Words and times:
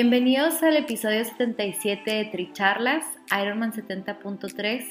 Bienvenidos 0.00 0.62
al 0.62 0.76
episodio 0.76 1.24
77 1.24 2.08
de 2.08 2.24
Tricharlas, 2.26 3.04
Ironman 3.36 3.72
70.3 3.72 4.84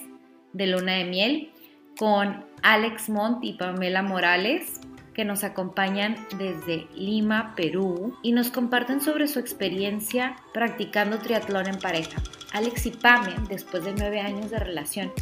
de 0.52 0.68
Luna 0.68 0.96
de 0.96 1.06
Miel, 1.06 1.54
con 1.98 2.44
Alex 2.62 3.08
Montt 3.08 3.42
y 3.42 3.54
Pamela 3.54 4.02
Morales, 4.02 4.82
que 5.14 5.24
nos 5.24 5.46
acompañan 5.46 6.18
desde 6.38 6.88
Lima, 6.94 7.54
Perú, 7.56 8.18
y 8.22 8.34
nos 8.34 8.52
comparten 8.52 9.00
sobre 9.00 9.30
su 9.30 9.40
experiencia 9.40 10.36
practicando 10.54 11.20
triatlón 11.20 11.68
en 11.68 11.80
pareja. 11.80 12.22
Alex 12.52 12.88
y 12.88 12.92
Pame, 12.92 13.34
después 13.48 13.86
de 13.86 13.94
nueve 13.94 14.20
años 14.20 14.52
de 14.52 14.60
relación, 14.60 15.14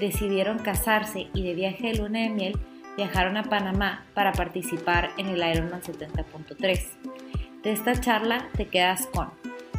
decidieron 0.00 0.58
casarse 0.58 1.28
y 1.34 1.42
de 1.42 1.54
viaje 1.54 1.88
de 1.88 1.98
Luna 1.98 2.20
de 2.20 2.30
Miel 2.30 2.58
viajaron 2.96 3.36
a 3.36 3.42
Panamá 3.42 4.06
para 4.14 4.32
participar 4.32 5.10
en 5.18 5.26
el 5.26 5.46
Ironman 5.46 5.82
70.3. 5.82 7.23
De 7.64 7.72
esta 7.72 7.98
charla 7.98 8.50
te 8.58 8.68
quedas 8.68 9.06
con 9.06 9.30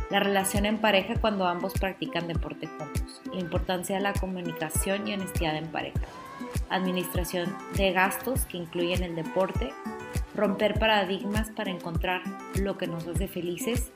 la 0.09 0.19
relación 0.19 0.66
en 0.66 0.80
pareja 0.80 1.22
cuando 1.22 1.45
ambos 1.45 1.73
practican 1.73 2.28
deporte 2.28 2.66
juntos, 2.66 3.22
la 3.31 3.39
importancia 3.39 3.97
de 3.97 4.02
la 4.02 4.14
comunicación 4.14 5.08
y 5.08 5.14
honestidad 5.14 5.55
en 5.55 5.67
pareja, 5.67 6.00
administración 6.72 7.56
de 7.78 7.91
gastos 7.91 8.45
que 8.45 8.58
incluyen 8.58 9.03
el 9.03 9.16
deporte, 9.16 9.72
romper 10.33 10.80
paradigmas 10.80 11.52
para 11.52 11.69
encontrar 11.69 12.23
lo 12.56 12.75
que 12.75 12.88
nos 12.88 13.06
hace 13.08 13.28
felices 13.28 13.91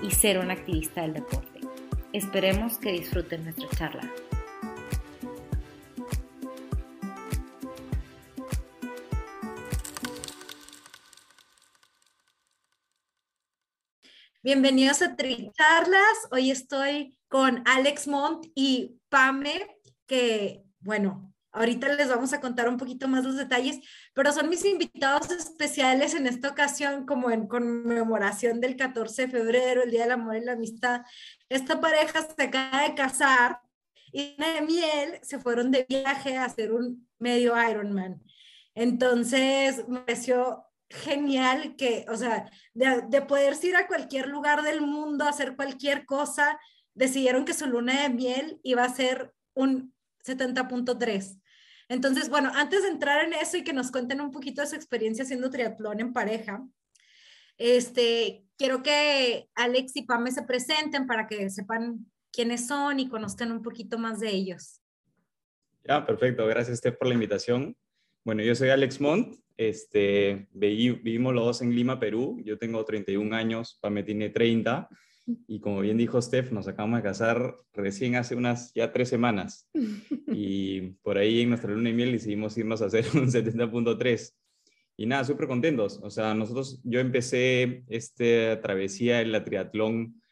y 0.00 0.12
ser 0.12 0.38
un 0.38 0.52
activista 0.52 1.02
del 1.02 1.14
deporte. 1.14 1.60
Esperemos 2.12 2.78
que 2.78 2.92
disfruten 2.92 3.42
nuestra 3.42 3.68
charla. 3.70 4.02
Bienvenidos 14.44 15.02
a 15.02 15.14
Tricharlas. 15.14 16.26
Hoy 16.32 16.50
estoy 16.50 17.16
con 17.28 17.62
Alex 17.64 18.08
Montt 18.08 18.48
y 18.56 18.98
Pame, 19.08 19.68
que, 20.08 20.64
bueno, 20.80 21.32
ahorita 21.52 21.94
les 21.94 22.08
vamos 22.08 22.32
a 22.32 22.40
contar 22.40 22.68
un 22.68 22.76
poquito 22.76 23.06
más 23.06 23.22
los 23.22 23.36
detalles, 23.36 23.78
pero 24.14 24.32
son 24.32 24.48
mis 24.48 24.64
invitados 24.64 25.30
especiales 25.30 26.14
en 26.14 26.26
esta 26.26 26.48
ocasión, 26.48 27.06
como 27.06 27.30
en 27.30 27.46
conmemoración 27.46 28.60
del 28.60 28.74
14 28.74 29.26
de 29.26 29.30
febrero, 29.30 29.84
el 29.84 29.92
Día 29.92 30.02
del 30.02 30.10
Amor 30.10 30.34
y 30.34 30.44
la 30.44 30.54
Amistad. 30.54 31.02
Esta 31.48 31.80
pareja 31.80 32.26
se 32.26 32.42
acaba 32.42 32.82
de 32.82 32.96
casar 32.96 33.60
y 34.10 34.34
de 34.34 34.60
miel 34.62 35.20
se 35.22 35.38
fueron 35.38 35.70
de 35.70 35.86
viaje 35.88 36.36
a 36.36 36.46
hacer 36.46 36.72
un 36.72 37.08
medio 37.20 37.54
Ironman. 37.70 38.20
Entonces, 38.74 39.86
me 39.86 40.00
pareció 40.00 40.64
genial 40.92 41.74
que, 41.76 42.04
o 42.08 42.16
sea, 42.16 42.50
de, 42.74 43.02
de 43.08 43.22
poder 43.22 43.54
ir 43.62 43.76
a 43.76 43.86
cualquier 43.86 44.28
lugar 44.28 44.62
del 44.62 44.80
mundo, 44.80 45.24
hacer 45.24 45.56
cualquier 45.56 46.04
cosa, 46.06 46.58
decidieron 46.94 47.44
que 47.44 47.54
su 47.54 47.66
luna 47.66 48.02
de 48.02 48.10
miel 48.10 48.60
iba 48.62 48.84
a 48.84 48.94
ser 48.94 49.32
un 49.54 49.94
70.3. 50.24 51.40
Entonces, 51.88 52.28
bueno, 52.28 52.50
antes 52.54 52.82
de 52.82 52.88
entrar 52.88 53.24
en 53.24 53.32
eso 53.34 53.56
y 53.56 53.64
que 53.64 53.72
nos 53.72 53.90
cuenten 53.90 54.20
un 54.20 54.30
poquito 54.30 54.62
de 54.62 54.66
su 54.66 54.76
experiencia 54.76 55.24
haciendo 55.24 55.50
triatlón 55.50 56.00
en 56.00 56.12
pareja, 56.12 56.64
este, 57.58 58.44
quiero 58.56 58.82
que 58.82 59.48
Alex 59.54 59.96
y 59.96 60.02
Pame 60.02 60.30
se 60.30 60.42
presenten 60.42 61.06
para 61.06 61.26
que 61.26 61.50
sepan 61.50 62.06
quiénes 62.32 62.66
son 62.66 62.98
y 62.98 63.08
conozcan 63.08 63.52
un 63.52 63.62
poquito 63.62 63.98
más 63.98 64.20
de 64.20 64.30
ellos. 64.30 64.80
Ya, 65.84 66.06
perfecto. 66.06 66.46
Gracias, 66.46 66.78
Steph, 66.78 66.96
por 66.96 67.08
la 67.08 67.14
invitación. 67.14 67.76
Bueno, 68.24 68.42
yo 68.42 68.54
soy 68.54 68.68
Alex 68.68 69.00
Montt, 69.00 69.34
este, 69.56 70.48
vivimos 70.52 71.34
los 71.34 71.44
dos 71.44 71.62
en 71.62 71.74
Lima, 71.74 71.98
Perú. 71.98 72.40
Yo 72.44 72.58
tengo 72.58 72.84
31 72.84 73.34
años, 73.34 73.78
Pame 73.80 74.02
tiene 74.02 74.30
30. 74.30 74.88
Y 75.46 75.60
como 75.60 75.80
bien 75.80 75.98
dijo 75.98 76.20
Steph, 76.20 76.50
nos 76.50 76.66
acabamos 76.66 76.98
de 76.98 77.04
casar 77.04 77.54
recién 77.72 78.16
hace 78.16 78.34
unas 78.34 78.72
ya 78.74 78.92
tres 78.92 79.08
semanas. 79.08 79.68
Y 80.34 80.92
por 81.02 81.18
ahí 81.18 81.42
en 81.42 81.50
nuestra 81.50 81.70
luna 81.70 81.90
de 81.90 81.94
miel 81.94 82.12
decidimos 82.12 82.56
irnos 82.56 82.80
a 82.80 82.86
hacer 82.86 83.04
un 83.14 83.30
70.3. 83.30 84.34
Y 84.96 85.06
nada, 85.06 85.24
súper 85.24 85.46
contentos. 85.46 86.00
O 86.02 86.08
sea, 86.08 86.32
nosotros, 86.32 86.80
yo 86.84 87.00
empecé 87.00 87.84
esta 87.88 88.60
travesía 88.62 89.20
en 89.20 89.30
la 89.30 89.44
triatlón 89.44 90.22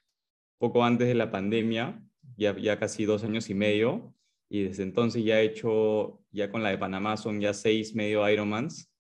poco 0.59 0.85
antes 0.85 1.07
de 1.07 1.15
la 1.15 1.31
pandemia, 1.31 2.03
ya, 2.37 2.57
ya 2.57 2.79
casi 2.79 3.05
dos 3.05 3.25
años 3.25 3.51
y 3.51 3.55
medio. 3.55 4.15
Y 4.51 4.65
desde 4.65 4.83
entonces 4.83 5.25
ya 5.25 5.41
he 5.41 5.45
hecho, 5.45 6.21
ya 6.31 6.51
con 6.51 6.63
la 6.63 6.69
de 6.69 6.77
Panamá 6.77 7.17
son 7.17 7.41
ya 7.41 7.55
seis 7.55 7.95
medio 7.95 8.29
Ironmans 8.29 8.91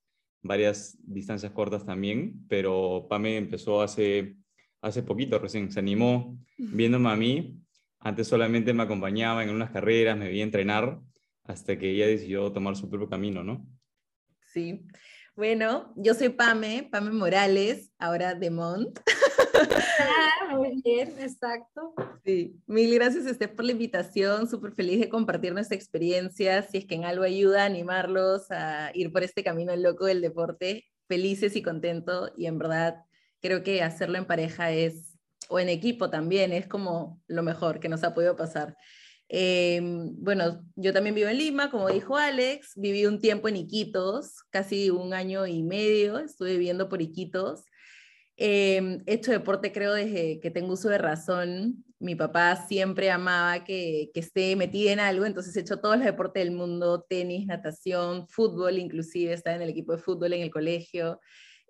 varias 0.42 0.98
distancias 1.02 1.52
cortas 1.52 1.84
también, 1.84 2.46
pero 2.48 3.06
Pame 3.08 3.36
empezó 3.36 3.82
hace, 3.82 4.36
hace 4.80 5.02
poquito, 5.02 5.38
recién 5.38 5.70
se 5.70 5.80
animó 5.80 6.38
viéndome 6.56 7.10
a 7.10 7.16
mí. 7.16 7.60
Antes 7.98 8.28
solamente 8.28 8.72
me 8.72 8.82
acompañaba 8.82 9.42
en 9.42 9.50
unas 9.50 9.70
carreras, 9.70 10.16
me 10.16 10.28
veía 10.28 10.44
entrenar, 10.44 11.00
hasta 11.44 11.78
que 11.78 11.90
ella 11.90 12.06
decidió 12.06 12.50
tomar 12.52 12.76
su 12.76 12.88
propio 12.88 13.08
camino, 13.08 13.44
¿no? 13.44 13.66
Sí. 14.52 14.86
Bueno, 15.36 15.92
yo 15.96 16.14
soy 16.14 16.30
Pame, 16.30 16.88
Pame 16.90 17.12
Morales, 17.12 17.90
ahora 17.98 18.34
de 18.34 18.50
Mont. 18.50 18.98
Ah, 19.98 20.56
muy 20.56 20.80
bien, 20.82 21.14
exacto. 21.18 21.94
Sí, 22.24 22.56
mil 22.66 22.94
gracias 22.94 23.26
Estef 23.26 23.52
por 23.52 23.64
la 23.64 23.72
invitación, 23.72 24.48
súper 24.48 24.72
feliz 24.72 25.00
de 25.00 25.08
compartir 25.08 25.52
nuestra 25.52 25.76
experiencia, 25.76 26.62
si 26.62 26.78
es 26.78 26.86
que 26.86 26.94
en 26.94 27.04
algo 27.04 27.24
ayuda 27.24 27.62
a 27.62 27.66
animarlos 27.66 28.50
a 28.50 28.90
ir 28.94 29.12
por 29.12 29.22
este 29.22 29.44
camino 29.44 29.74
loco 29.76 30.06
del 30.06 30.20
deporte, 30.20 30.86
felices 31.08 31.56
y 31.56 31.62
contentos 31.62 32.32
y 32.36 32.46
en 32.46 32.58
verdad 32.58 33.04
creo 33.40 33.62
que 33.62 33.82
hacerlo 33.82 34.18
en 34.18 34.26
pareja 34.26 34.70
es, 34.70 35.18
o 35.48 35.58
en 35.58 35.68
equipo 35.68 36.10
también, 36.10 36.52
es 36.52 36.66
como 36.66 37.20
lo 37.26 37.42
mejor 37.42 37.80
que 37.80 37.88
nos 37.88 38.04
ha 38.04 38.14
podido 38.14 38.36
pasar. 38.36 38.76
Em, 39.28 40.12
bueno, 40.18 40.60
yo 40.74 40.92
también 40.92 41.14
vivo 41.14 41.28
en 41.28 41.38
Lima, 41.38 41.70
como 41.70 41.88
dijo 41.88 42.16
Alex, 42.16 42.72
viví 42.76 43.06
un 43.06 43.20
tiempo 43.20 43.48
en 43.48 43.56
Iquitos, 43.56 44.42
casi 44.50 44.90
un 44.90 45.14
año 45.14 45.46
y 45.46 45.62
medio, 45.62 46.18
estuve 46.18 46.52
viviendo 46.52 46.88
por 46.88 47.00
Iquitos. 47.00 47.64
Eh, 48.42 49.02
he 49.04 49.14
hecho 49.14 49.32
deporte 49.32 49.70
creo 49.70 49.92
desde 49.92 50.40
que 50.40 50.50
tengo 50.50 50.72
uso 50.72 50.88
de 50.88 50.96
razón. 50.96 51.84
Mi 51.98 52.14
papá 52.14 52.56
siempre 52.66 53.10
amaba 53.10 53.64
que, 53.64 54.10
que 54.14 54.20
esté 54.20 54.56
metida 54.56 54.92
en 54.92 55.00
algo, 55.00 55.26
entonces 55.26 55.54
he 55.54 55.60
hecho 55.60 55.78
todos 55.78 55.96
los 55.96 56.06
deportes 56.06 56.42
del 56.42 56.52
mundo, 56.54 57.04
tenis, 57.06 57.46
natación, 57.46 58.26
fútbol, 58.28 58.78
inclusive 58.78 59.34
estaba 59.34 59.56
en 59.56 59.62
el 59.62 59.68
equipo 59.68 59.92
de 59.92 59.98
fútbol 59.98 60.32
en 60.32 60.40
el 60.40 60.50
colegio. 60.50 61.20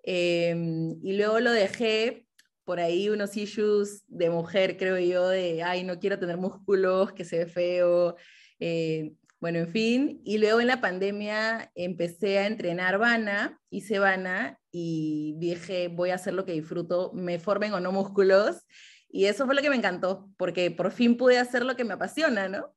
Em, 0.03 0.97
y 1.03 1.13
luego 1.17 1.41
lo 1.41 1.51
dejé 1.51 2.25
por 2.63 2.79
ahí 2.79 3.09
unos 3.09 3.35
issues 3.35 4.05
de 4.07 4.29
mujer, 4.29 4.77
creo 4.77 4.97
yo, 4.97 5.27
de, 5.27 5.63
ay, 5.63 5.83
no 5.83 5.99
quiero 5.99 6.19
tener 6.19 6.37
músculos, 6.37 7.11
que 7.11 7.25
se 7.25 7.39
ve 7.39 7.45
feo. 7.47 8.15
Eh, 8.59 9.11
bueno, 9.41 9.59
en 9.59 9.67
fin, 9.67 10.21
y 10.23 10.37
luego 10.37 10.61
en 10.61 10.67
la 10.67 10.79
pandemia 10.79 11.69
empecé 11.75 12.39
a 12.39 12.47
entrenar 12.47 12.97
Vana, 12.97 13.59
hice 13.69 13.99
Vana 13.99 14.60
y 14.71 15.35
dije, 15.37 15.89
voy 15.89 16.11
a 16.11 16.15
hacer 16.15 16.33
lo 16.33 16.45
que 16.45 16.53
disfruto, 16.53 17.11
me 17.13 17.39
formen 17.39 17.73
o 17.73 17.79
no 17.79 17.91
músculos. 17.91 18.65
Y 19.09 19.25
eso 19.25 19.45
fue 19.45 19.55
lo 19.55 19.61
que 19.61 19.69
me 19.69 19.75
encantó, 19.75 20.29
porque 20.37 20.71
por 20.71 20.91
fin 20.91 21.17
pude 21.17 21.37
hacer 21.37 21.65
lo 21.65 21.75
que 21.75 21.83
me 21.83 21.93
apasiona, 21.93 22.47
¿no? 22.47 22.73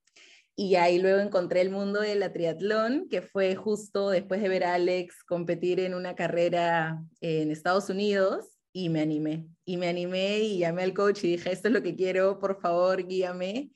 Y 0.56 0.76
ahí 0.76 0.98
luego 1.00 1.20
encontré 1.20 1.60
el 1.60 1.70
mundo 1.70 2.00
de 2.00 2.14
la 2.14 2.32
triatlón, 2.32 3.08
que 3.08 3.22
fue 3.22 3.56
justo 3.56 4.10
después 4.10 4.40
de 4.40 4.48
ver 4.48 4.64
a 4.64 4.74
Alex 4.74 5.24
competir 5.24 5.80
en 5.80 5.94
una 5.94 6.14
carrera 6.14 7.02
en 7.20 7.50
Estados 7.50 7.88
Unidos, 7.90 8.54
y 8.72 8.88
me 8.88 9.00
animé. 9.00 9.46
Y 9.64 9.76
me 9.76 9.88
animé 9.88 10.40
y 10.40 10.58
llamé 10.58 10.82
al 10.82 10.94
coach 10.94 11.24
y 11.24 11.28
dije, 11.28 11.52
esto 11.52 11.68
es 11.68 11.74
lo 11.74 11.82
que 11.82 11.94
quiero, 11.96 12.38
por 12.38 12.60
favor, 12.60 13.06
guíame 13.06 13.70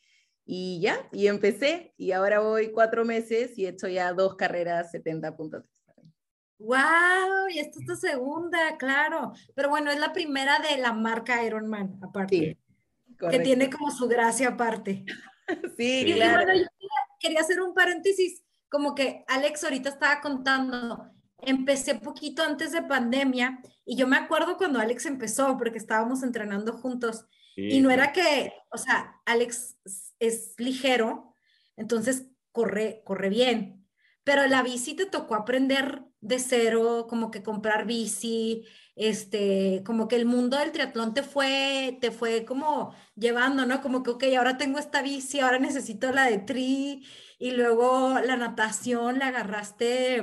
Y 0.44 0.80
ya, 0.80 1.08
y 1.12 1.28
empecé, 1.28 1.94
y 1.96 2.12
ahora 2.12 2.40
voy 2.40 2.72
cuatro 2.72 3.04
meses 3.04 3.56
y 3.58 3.66
he 3.66 3.70
hecho 3.70 3.88
ya 3.88 4.12
dos 4.12 4.34
carreras 4.36 4.92
70.3. 4.92 5.77
¡Wow! 6.58 7.48
Y 7.50 7.60
esta 7.60 7.78
es 7.80 7.86
tu 7.86 7.94
segunda, 7.94 8.76
claro. 8.76 9.32
Pero 9.54 9.68
bueno, 9.68 9.90
es 9.90 9.98
la 9.98 10.12
primera 10.12 10.58
de 10.58 10.78
la 10.78 10.92
marca 10.92 11.42
Ironman, 11.44 11.98
aparte. 12.02 12.58
que 13.30 13.38
tiene 13.40 13.70
como 13.70 13.90
su 13.90 14.08
gracia 14.08 14.48
aparte. 14.48 15.04
sí, 15.76 16.12
claro. 16.14 16.44
bueno, 16.44 16.60
yo 16.60 16.66
quería 17.20 17.40
hacer 17.40 17.60
un 17.60 17.74
paréntesis, 17.74 18.42
como 18.68 18.94
que 18.94 19.24
Alex 19.28 19.64
ahorita 19.64 19.88
estaba 19.88 20.20
contando, 20.20 21.10
empecé 21.38 21.94
poquito 21.94 22.42
antes 22.42 22.72
de 22.72 22.82
pandemia 22.82 23.60
y 23.84 23.96
yo 23.96 24.06
me 24.06 24.16
acuerdo 24.16 24.56
cuando 24.56 24.78
Alex 24.78 25.06
empezó, 25.06 25.56
porque 25.56 25.78
estábamos 25.78 26.22
entrenando 26.22 26.72
juntos 26.74 27.26
y 27.56 27.80
no 27.80 27.90
era 27.90 28.12
que, 28.12 28.52
o 28.70 28.78
sea, 28.78 29.20
Alex 29.24 29.76
es 30.20 30.54
ligero, 30.58 31.34
entonces 31.76 32.28
corre, 32.52 33.02
corre 33.04 33.30
bien, 33.30 33.84
pero 34.22 34.46
la 34.46 34.62
bici 34.62 34.94
te 34.94 35.06
tocó 35.06 35.34
aprender 35.34 36.04
de 36.20 36.38
cero, 36.38 37.06
como 37.08 37.30
que 37.30 37.42
comprar 37.42 37.86
bici, 37.86 38.64
este, 38.96 39.82
como 39.86 40.08
que 40.08 40.16
el 40.16 40.26
mundo 40.26 40.56
del 40.58 40.72
triatlón 40.72 41.14
te 41.14 41.22
fue, 41.22 41.98
te 42.00 42.10
fue 42.10 42.44
como 42.44 42.94
llevando, 43.14 43.66
¿no? 43.66 43.80
Como 43.80 44.02
que, 44.02 44.10
ok, 44.10 44.24
ahora 44.36 44.58
tengo 44.58 44.78
esta 44.78 45.02
bici, 45.02 45.40
ahora 45.40 45.58
necesito 45.58 46.12
la 46.12 46.24
de 46.26 46.38
tri, 46.38 47.04
y 47.38 47.52
luego 47.52 48.18
la 48.20 48.36
natación, 48.36 49.18
la 49.18 49.28
agarraste, 49.28 50.22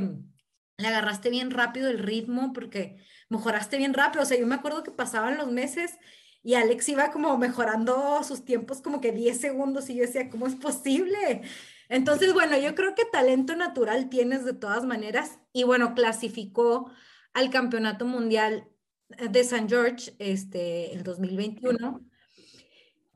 le 0.77 0.87
agarraste 0.87 1.29
bien 1.29 1.51
rápido 1.51 1.89
el 1.89 1.99
ritmo, 1.99 2.51
porque 2.53 2.97
mejoraste 3.29 3.77
bien 3.77 3.93
rápido, 3.93 4.23
o 4.23 4.25
sea, 4.25 4.37
yo 4.37 4.47
me 4.47 4.55
acuerdo 4.55 4.83
que 4.83 4.91
pasaban 4.91 5.37
los 5.37 5.51
meses 5.51 5.97
y 6.43 6.53
Alex 6.55 6.89
iba 6.89 7.11
como 7.11 7.37
mejorando 7.37 8.23
sus 8.23 8.45
tiempos 8.45 8.81
como 8.81 9.01
que 9.01 9.11
10 9.11 9.39
segundos 9.39 9.89
y 9.89 9.95
yo 9.95 10.01
decía, 10.03 10.29
¿cómo 10.29 10.47
es 10.47 10.55
posible? 10.55 11.41
Entonces, 11.89 12.33
bueno, 12.33 12.57
yo 12.57 12.75
creo 12.75 12.95
que 12.95 13.05
talento 13.05 13.55
natural 13.55 14.09
tienes 14.09 14.45
de 14.45 14.53
todas 14.53 14.85
maneras 14.85 15.39
y 15.53 15.63
bueno, 15.63 15.93
clasificó 15.93 16.91
al 17.33 17.49
Campeonato 17.49 18.05
Mundial 18.05 18.67
de 19.09 19.43
San 19.43 19.69
George 19.69 20.15
este, 20.19 20.93
el 20.93 21.03
2021. 21.03 22.05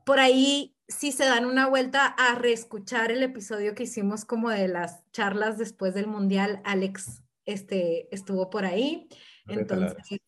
Por 0.04 0.18
ahí 0.18 0.76
si 0.90 1.12
se 1.12 1.24
dan 1.24 1.46
una 1.46 1.68
vuelta 1.68 2.06
a 2.06 2.34
reescuchar 2.34 3.12
el 3.12 3.22
episodio 3.22 3.74
que 3.74 3.84
hicimos 3.84 4.24
como 4.24 4.50
de 4.50 4.66
las 4.66 5.08
charlas 5.12 5.56
después 5.56 5.94
del 5.94 6.08
Mundial, 6.08 6.60
Alex 6.64 7.22
este, 7.44 8.12
estuvo 8.14 8.50
por 8.50 8.64
ahí. 8.64 9.08
Entonces, 9.46 10.20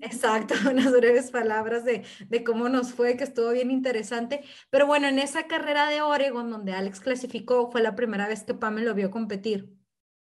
Exacto, 0.00 0.54
unas 0.70 0.92
breves 0.92 1.30
palabras 1.30 1.84
de, 1.84 2.04
de, 2.28 2.44
cómo 2.44 2.68
nos 2.68 2.92
fue, 2.92 3.16
que 3.16 3.24
estuvo 3.24 3.50
bien 3.52 3.70
interesante. 3.70 4.42
Pero 4.70 4.86
bueno, 4.86 5.08
en 5.08 5.18
esa 5.18 5.46
carrera 5.46 5.88
de 5.88 6.02
Oregon, 6.02 6.50
donde 6.50 6.72
Alex 6.72 7.00
clasificó, 7.00 7.70
fue 7.70 7.82
la 7.82 7.94
primera 7.94 8.28
vez 8.28 8.44
que 8.44 8.54
Pame 8.54 8.82
lo 8.82 8.94
vio 8.94 9.10
competir. 9.10 9.70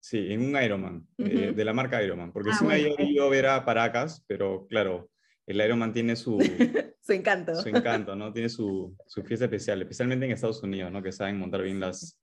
Sí, 0.01 0.29
en 0.31 0.41
un 0.43 0.63
Ironman, 0.63 1.07
eh, 1.19 1.53
de 1.55 1.65
la 1.65 1.73
marca 1.73 2.03
Ironman, 2.03 2.33
porque 2.33 2.51
ah, 2.53 2.57
sí 2.59 2.65
me 2.65 2.75
había 2.75 2.95
ido 3.03 3.25
a 3.25 3.29
ver 3.29 3.47
a 3.47 3.65
Paracas, 3.65 4.25
pero 4.27 4.67
claro, 4.69 5.11
el 5.47 5.61
Ironman 5.61 5.93
tiene 5.93 6.15
su... 6.15 6.39
su 7.01 7.13
encanto. 7.13 7.55
Su 7.57 7.69
encanto, 7.69 8.15
¿no? 8.15 8.33
Tiene 8.33 8.49
su, 8.49 8.97
su, 9.07 9.23
fiesta 9.25 9.47
especial, 9.47 9.83
especialmente 9.83 10.25
en 10.25 10.33
Estados 10.33 10.63
Unidos, 10.63 10.93
¿no? 10.93 11.03
Que 11.03 11.13
saben 11.13 11.39
montar 11.39 11.63
bien 11.63 11.81
las, 11.81 12.19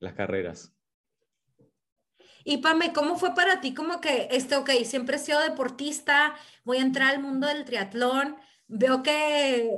las 0.00 0.14
carreras. 0.14 0.74
Y 2.44 2.58
Pame, 2.58 2.92
¿cómo 2.92 3.16
fue 3.16 3.34
para 3.34 3.60
ti? 3.60 3.74
Como 3.74 4.00
que, 4.00 4.28
este, 4.30 4.56
ok, 4.56 4.70
siempre 4.84 5.16
he 5.16 5.18
sido 5.18 5.40
deportista, 5.40 6.34
voy 6.64 6.78
a 6.78 6.82
entrar 6.82 7.14
al 7.14 7.22
mundo 7.22 7.46
del 7.46 7.64
triatlón, 7.64 8.36
veo 8.66 9.02
que 9.02 9.70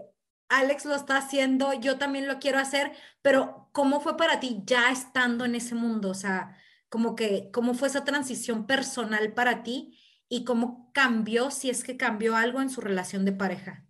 Alex 0.48 0.84
lo 0.84 0.94
está 0.94 1.16
haciendo, 1.16 1.72
yo 1.74 1.98
también 1.98 2.26
lo 2.26 2.38
quiero 2.38 2.58
hacer, 2.58 2.92
pero 3.22 3.68
¿cómo 3.72 4.00
fue 4.00 4.16
para 4.16 4.40
ti 4.40 4.62
ya 4.64 4.90
estando 4.90 5.44
en 5.44 5.54
ese 5.54 5.74
mundo? 5.74 6.10
O 6.10 6.14
sea, 6.14 6.56
como 6.88 7.14
que, 7.14 7.50
¿cómo 7.52 7.74
fue 7.74 7.88
esa 7.88 8.04
transición 8.04 8.66
personal 8.66 9.32
para 9.32 9.62
ti 9.62 9.98
y 10.28 10.44
cómo 10.44 10.90
cambió, 10.92 11.50
si 11.50 11.70
es 11.70 11.84
que 11.84 11.96
cambió 11.96 12.36
algo 12.36 12.60
en 12.60 12.70
su 12.70 12.80
relación 12.80 13.24
de 13.24 13.32
pareja? 13.32 13.86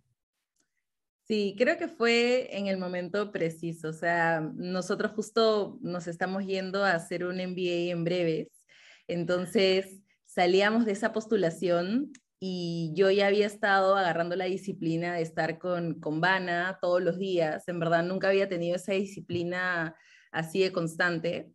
Sí, 1.23 1.55
creo 1.57 1.77
que 1.77 1.87
fue 1.87 2.57
en 2.57 2.67
el 2.67 2.77
momento 2.77 3.31
preciso. 3.31 3.89
O 3.89 3.93
sea, 3.93 4.41
nosotros 4.41 5.13
justo 5.13 5.79
nos 5.81 6.07
estamos 6.07 6.45
yendo 6.45 6.83
a 6.83 6.93
hacer 6.93 7.23
un 7.23 7.37
MBA 7.37 7.91
en 7.91 8.03
breves 8.03 8.60
entonces 9.07 10.01
salíamos 10.25 10.85
de 10.85 10.93
esa 10.93 11.13
postulación 11.13 12.11
y 12.39 12.91
yo 12.95 13.11
ya 13.11 13.27
había 13.27 13.45
estado 13.45 13.95
agarrando 13.95 14.35
la 14.35 14.45
disciplina 14.45 15.13
de 15.15 15.21
estar 15.21 15.59
con, 15.59 15.99
con 15.99 16.21
Vana 16.21 16.79
todos 16.81 17.01
los 17.01 17.19
días. 17.19 17.67
En 17.67 17.79
verdad 17.79 18.03
nunca 18.03 18.29
había 18.29 18.49
tenido 18.49 18.75
esa 18.75 18.93
disciplina 18.93 19.95
así 20.31 20.61
de 20.61 20.71
constante 20.71 21.51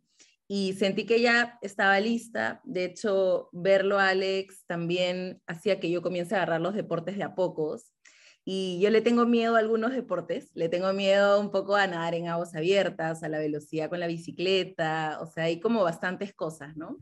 y 0.47 0.73
sentí 0.73 1.05
que 1.05 1.21
ya 1.21 1.59
estaba 1.61 1.99
lista. 1.99 2.61
De 2.63 2.85
hecho, 2.85 3.49
verlo 3.51 3.99
a 3.99 4.09
Alex 4.09 4.65
también 4.65 5.41
hacía 5.45 5.79
que 5.79 5.89
yo 5.89 6.01
comience 6.01 6.35
a 6.35 6.37
agarrar 6.37 6.61
los 6.61 6.73
deportes 6.73 7.17
de 7.17 7.23
a 7.23 7.35
pocos. 7.35 7.93
Y 8.45 8.79
yo 8.79 8.89
le 8.89 9.01
tengo 9.01 9.25
miedo 9.25 9.57
a 9.57 9.59
algunos 9.59 9.91
deportes, 9.91 10.51
le 10.53 10.69
tengo 10.69 10.93
miedo 10.93 11.41
un 11.41 11.51
poco 11.51 11.75
a 11.75 11.85
nadar 11.85 12.15
en 12.15 12.29
aguas 12.29 12.55
abiertas, 12.55 13.21
a 13.21 13.27
la 13.27 13.39
velocidad 13.39 13.89
con 13.89 13.99
la 13.99 14.07
bicicleta, 14.07 15.19
o 15.21 15.25
sea, 15.25 15.45
hay 15.45 15.59
como 15.59 15.83
bastantes 15.83 16.33
cosas, 16.33 16.77
¿no? 16.77 16.97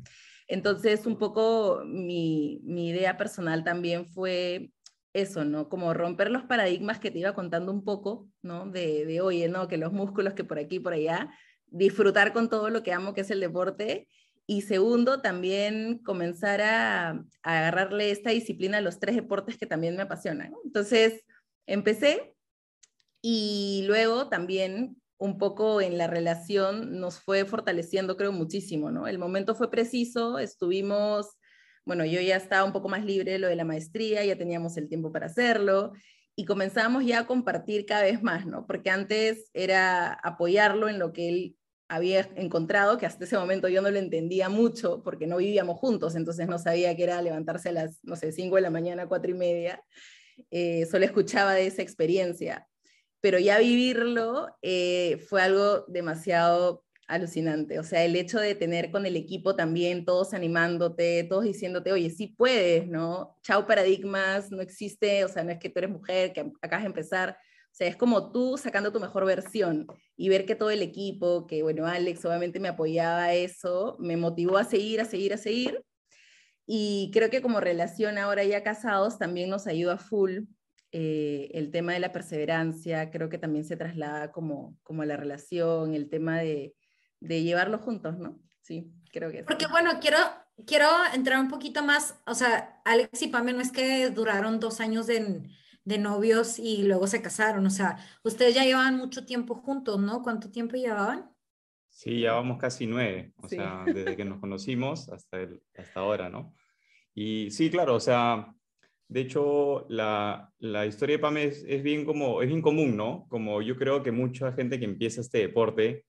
Entonces, 0.48 1.06
un 1.06 1.18
poco 1.18 1.82
mi, 1.86 2.62
idea 2.66 3.18
personal 3.18 3.64
también 3.64 4.06
fue 4.06 4.72
eso, 5.14 5.46
¿no? 5.46 5.70
Como 5.70 5.94
romper 5.94 6.30
los 6.30 6.44
paradigmas 6.44 7.00
que 7.00 7.12
te 7.12 7.20
iba 7.20 7.34
contando 7.34 7.72
un 7.72 7.84
poco, 7.84 8.30
¿no? 8.42 8.70
De, 8.70 9.06
de 9.06 9.22
oye, 9.22 9.48
¿no? 9.48 9.68
Que 9.68 9.78
los 9.78 9.92
músculos 9.92 10.34
que 10.34 10.44
por 10.44 10.60
aquí, 10.60 10.80
por 10.80 10.94
allá, 10.94 11.30
disfrutar 11.68 12.34
con 12.34 12.50
todo 12.50 12.70
lo 12.70 12.84
que 12.84 12.94
amo, 12.94 13.14
que 13.14 13.22
es 13.22 13.32
el 13.32 13.40
deporte. 13.40 14.08
Y 14.48 14.62
segundo, 14.62 15.22
también 15.22 16.00
comenzar 16.00 16.62
a, 16.62 17.10
a 17.10 17.24
agarrarle 17.44 18.12
esta 18.12 18.30
disciplina 18.30 18.78
a 18.78 18.82
los 18.82 19.00
tres 19.00 19.16
deportes 19.16 19.58
que 19.58 19.66
también 19.66 19.96
me 19.96 20.04
apasionan. 20.04 20.54
Entonces, 20.64 21.26
empecé 21.66 22.36
y 23.22 23.86
luego 23.88 24.30
también 24.30 25.02
un 25.18 25.38
poco 25.38 25.82
en 25.82 25.98
la 25.98 26.08
relación 26.08 27.00
nos 27.00 27.20
fue 27.20 27.46
fortaleciendo, 27.46 28.18
creo, 28.18 28.32
muchísimo, 28.32 28.92
¿no? 28.92 29.08
El 29.08 29.18
momento 29.18 29.56
fue 29.56 29.72
preciso, 29.72 30.40
estuvimos, 30.40 31.38
bueno, 31.86 32.06
yo 32.06 32.20
ya 32.22 32.36
estaba 32.36 32.66
un 32.66 32.74
poco 32.74 32.90
más 32.90 33.06
libre 33.06 33.40
lo 33.40 33.48
de 33.48 33.56
la 33.56 33.66
maestría, 33.66 34.26
ya 34.26 34.38
teníamos 34.38 34.78
el 34.78 34.90
tiempo 34.90 35.12
para 35.12 35.28
hacerlo 35.28 35.94
y 36.36 36.46
comenzamos 36.46 37.06
ya 37.06 37.20
a 37.20 37.28
compartir 37.28 37.86
cada 37.86 38.04
vez 38.04 38.22
más, 38.22 38.46
¿no? 38.46 38.68
Porque 38.68 38.90
antes 38.90 39.50
era 39.54 40.14
apoyarlo 40.14 40.90
en 40.90 41.00
lo 41.00 41.14
que 41.14 41.30
él 41.30 41.56
había 41.88 42.30
encontrado, 42.36 42.98
que 42.98 43.06
hasta 43.06 43.24
ese 43.24 43.38
momento 43.38 43.70
yo 43.70 43.82
no 43.82 43.92
lo 43.92 44.00
entendía 44.00 44.50
mucho 44.50 45.02
porque 45.04 45.28
no 45.28 45.38
vivíamos 45.38 45.80
juntos, 45.80 46.16
entonces 46.16 46.48
no 46.48 46.58
sabía 46.58 46.96
que 46.96 47.04
era 47.04 47.22
levantarse 47.22 47.70
a 47.70 47.74
las, 47.74 48.00
no 48.04 48.16
sé, 48.16 48.32
5 48.32 48.56
de 48.58 48.64
la 48.64 48.70
mañana, 48.70 49.08
cuatro 49.08 49.32
y 49.32 49.36
media. 49.36 49.82
Eh, 50.52 50.86
solo 50.88 51.06
escuchaba 51.06 51.54
de 51.54 51.68
esa 51.68 51.82
experiencia 51.82 52.68
pero 53.26 53.40
ya 53.40 53.58
vivirlo 53.58 54.56
eh, 54.62 55.18
fue 55.28 55.42
algo 55.42 55.84
demasiado 55.88 56.86
alucinante. 57.08 57.80
O 57.80 57.84
sea, 57.84 58.06
el 58.06 58.16
hecho 58.16 58.40
de 58.40 58.54
tener 58.54 58.92
con 58.92 59.08
el 59.08 59.16
equipo 59.16 59.56
también, 59.56 60.06
todos 60.06 60.36
animándote, 60.36 61.24
todos 61.24 61.44
diciéndote, 61.44 61.92
oye, 61.92 62.12
sí 62.12 62.28
puedes, 62.38 62.88
¿no? 62.88 63.36
Chao 63.42 63.66
paradigmas, 63.66 64.52
no 64.52 64.62
existe, 64.62 65.26
o 65.26 65.28
sea, 65.28 65.44
no 65.44 65.50
es 65.50 65.58
que 65.58 65.72
tú 65.72 65.80
eres 65.80 65.90
mujer, 65.90 66.34
que 66.34 66.52
acabas 66.62 66.84
de 66.84 66.90
empezar. 66.90 67.32
O 67.32 67.76
sea, 67.76 67.88
es 67.88 67.96
como 67.96 68.32
tú 68.32 68.60
sacando 68.60 68.92
tu 68.92 69.00
mejor 69.00 69.26
versión 69.26 69.88
y 70.16 70.30
ver 70.30 70.46
que 70.46 70.54
todo 70.54 70.70
el 70.70 70.84
equipo, 70.84 71.48
que 71.48 71.64
bueno, 71.64 71.88
Alex 71.88 72.24
obviamente 72.26 72.60
me 72.60 72.68
apoyaba 72.68 73.24
a 73.24 73.34
eso, 73.34 73.98
me 74.00 74.18
motivó 74.18 74.60
a 74.60 74.66
seguir, 74.66 75.02
a 75.02 75.06
seguir, 75.06 75.34
a 75.34 75.38
seguir. 75.38 75.84
Y 76.68 77.10
creo 77.12 77.32
que 77.32 77.42
como 77.42 77.60
relación 77.60 78.20
ahora 78.20 78.44
ya 78.44 78.62
casados 78.62 79.18
también 79.18 79.50
nos 79.50 79.66
ayuda 79.66 79.98
full 79.98 80.42
eh, 80.92 81.50
el 81.54 81.72
tema 81.72 81.94
de 81.94 82.00
la 82.00 82.12
perseverancia, 82.12 83.12
creo 83.12 83.30
que 83.30 83.38
también 83.38 83.66
se 83.66 83.78
traslada 83.78 84.32
como, 84.32 84.78
como 84.84 85.02
a 85.02 85.06
la 85.06 85.18
relación, 85.18 85.94
el 85.94 86.10
tema 86.10 86.40
de, 86.40 86.76
de 87.20 87.44
llevarlo 87.44 87.80
juntos, 87.80 88.18
¿no? 88.18 88.40
Sí, 88.62 88.92
creo 89.12 89.32
que 89.32 89.44
Porque 89.44 89.68
bueno, 89.68 89.92
quiero, 90.00 90.18
quiero 90.66 90.88
entrar 91.14 91.40
un 91.40 91.50
poquito 91.50 91.84
más, 91.84 92.20
o 92.26 92.34
sea, 92.34 92.82
Alex 92.86 93.22
y 93.22 93.28
Pame 93.28 93.54
no 93.54 93.62
es 93.62 93.72
que 93.72 94.10
duraron 94.10 94.60
dos 94.60 94.80
años 94.80 95.08
de, 95.08 95.44
de 95.84 95.98
novios 95.98 96.60
y 96.60 96.84
luego 96.84 97.08
se 97.08 97.22
casaron, 97.22 97.66
o 97.66 97.70
sea, 97.70 97.98
ustedes 98.24 98.56
ya 98.56 98.64
llevaban 98.64 98.98
mucho 98.98 99.26
tiempo 99.26 99.56
juntos, 99.56 100.00
¿no? 100.00 100.24
¿Cuánto 100.24 100.50
tiempo 100.50 100.76
llevaban? 100.76 101.32
Sí, 101.90 102.20
llevamos 102.20 102.58
casi 102.58 102.88
nueve, 102.88 103.34
o 103.38 103.48
sea, 103.48 103.86
desde 103.86 104.18
que 104.18 104.26
nos 104.26 104.40
conocimos 104.42 105.08
hasta, 105.10 105.40
el, 105.40 105.62
hasta 105.78 106.00
ahora, 106.02 106.28
¿no? 106.28 106.54
Y 107.14 107.52
sí, 107.52 107.70
claro, 107.70 107.96
o 107.96 108.00
sea, 108.02 108.54
de 109.08 109.22
hecho, 109.22 109.86
la, 109.90 110.52
historia 110.88 111.18
de 111.18 111.20
Pam 111.20 111.38
es, 111.38 111.64
bien 111.84 112.06
como, 112.06 112.42
es 112.42 112.48
bien 112.48 112.62
común, 112.62 112.98
¿no? 112.98 113.28
Como 113.30 113.62
yo 113.62 113.76
creo 113.78 114.02
que 114.04 114.12
mucha 114.12 114.52
gente 114.54 114.80
que 114.80 114.86
empieza 114.86 115.22
este 115.22 115.40
deporte 115.40 116.06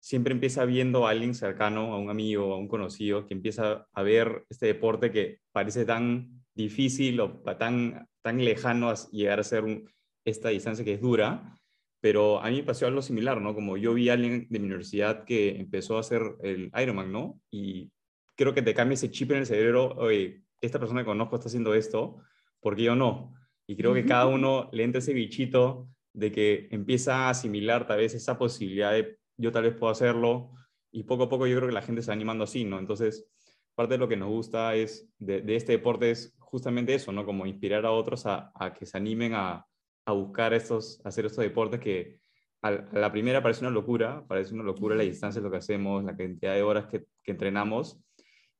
siempre 0.00 0.32
empieza 0.32 0.64
viendo 0.64 1.06
a 1.06 1.10
alguien 1.10 1.34
cercano, 1.34 1.92
a 1.92 1.98
un 1.98 2.10
amigo, 2.10 2.54
a 2.54 2.58
un 2.58 2.68
conocido, 2.68 3.26
que 3.26 3.34
empieza 3.34 3.86
a 3.92 4.02
ver 4.02 4.44
este 4.48 4.66
deporte 4.66 5.12
que 5.12 5.38
parece 5.52 5.84
tan 5.84 6.42
difícil 6.54 7.20
o 7.20 7.40
tan, 7.58 8.08
tan 8.22 8.44
lejano 8.44 8.92
llegar 9.12 9.40
a 9.40 9.44
ser 9.44 9.84
esta 10.24 10.48
distancia 10.48 10.84
que 10.84 10.94
es 10.94 11.00
dura, 11.00 11.54
pero 12.00 12.40
a 12.40 12.48
mí 12.50 12.56
me 12.56 12.62
pasó 12.64 12.86
algo 12.86 13.02
similar, 13.02 13.40
¿no? 13.40 13.54
Como 13.54 13.76
yo 13.76 13.94
vi 13.94 14.08
a 14.08 14.14
alguien 14.14 14.46
de 14.48 14.58
mi 14.58 14.66
universidad 14.66 15.24
que 15.24 15.56
empezó 15.56 15.98
a 15.98 16.00
hacer 16.00 16.22
el 16.42 16.70
Ironman, 16.80 17.12
¿no? 17.12 17.40
Y 17.50 17.92
creo 18.36 18.54
que 18.54 18.62
te 18.62 18.74
cambia 18.74 18.94
ese 18.94 19.10
chip 19.10 19.30
en 19.32 19.38
el 19.38 19.46
cerebro, 19.46 19.94
oye, 19.96 20.42
esta 20.62 20.78
persona 20.78 21.02
que 21.02 21.06
conozco 21.06 21.36
está 21.36 21.48
haciendo 21.48 21.74
esto, 21.74 22.22
porque 22.60 22.82
yo 22.82 22.94
no? 22.94 23.34
Y 23.66 23.76
creo 23.76 23.94
que 23.94 24.04
cada 24.04 24.26
uno 24.26 24.68
le 24.72 24.84
entra 24.84 24.98
ese 24.98 25.12
bichito 25.12 25.88
de 26.12 26.32
que 26.32 26.68
empieza 26.70 27.26
a 27.26 27.30
asimilar 27.30 27.86
tal 27.86 27.98
vez 27.98 28.14
esa 28.14 28.36
posibilidad 28.36 28.92
de 28.92 29.18
yo 29.36 29.52
tal 29.52 29.62
vez 29.62 29.74
puedo 29.74 29.90
hacerlo, 29.90 30.50
y 30.92 31.04
poco 31.04 31.24
a 31.24 31.28
poco 31.28 31.46
yo 31.46 31.56
creo 31.56 31.68
que 31.68 31.74
la 31.74 31.82
gente 31.82 32.02
se 32.02 32.08
va 32.08 32.14
animando 32.14 32.44
así, 32.44 32.64
¿no? 32.64 32.78
Entonces, 32.78 33.26
parte 33.74 33.94
de 33.94 33.98
lo 33.98 34.08
que 34.08 34.16
nos 34.16 34.28
gusta 34.28 34.74
es 34.74 35.08
de, 35.18 35.42
este 35.54 35.72
deporte 35.72 36.10
es 36.10 36.34
justamente 36.38 36.94
eso, 36.94 37.12
¿no? 37.12 37.24
Como 37.24 37.46
inspirar 37.46 37.86
a 37.86 37.92
otros 37.92 38.26
a, 38.26 38.52
que 38.78 38.86
se 38.86 38.96
animen 38.96 39.32
a, 39.34 39.66
buscar 40.06 40.52
estos, 40.54 41.00
hacer 41.04 41.26
estos 41.26 41.44
deportes 41.44 41.78
que 41.78 42.18
a, 42.62 42.72
la 42.72 43.12
primera 43.12 43.40
parece 43.40 43.60
una 43.60 43.70
locura, 43.70 44.24
parece 44.26 44.52
una 44.52 44.64
locura 44.64 44.96
la 44.96 45.04
distancia 45.04 45.40
de 45.40 45.44
lo 45.44 45.52
que 45.52 45.58
hacemos, 45.58 46.02
la 46.02 46.16
cantidad 46.16 46.54
de 46.54 46.62
horas 46.62 46.86
que, 46.86 47.06
entrenamos. 47.24 48.02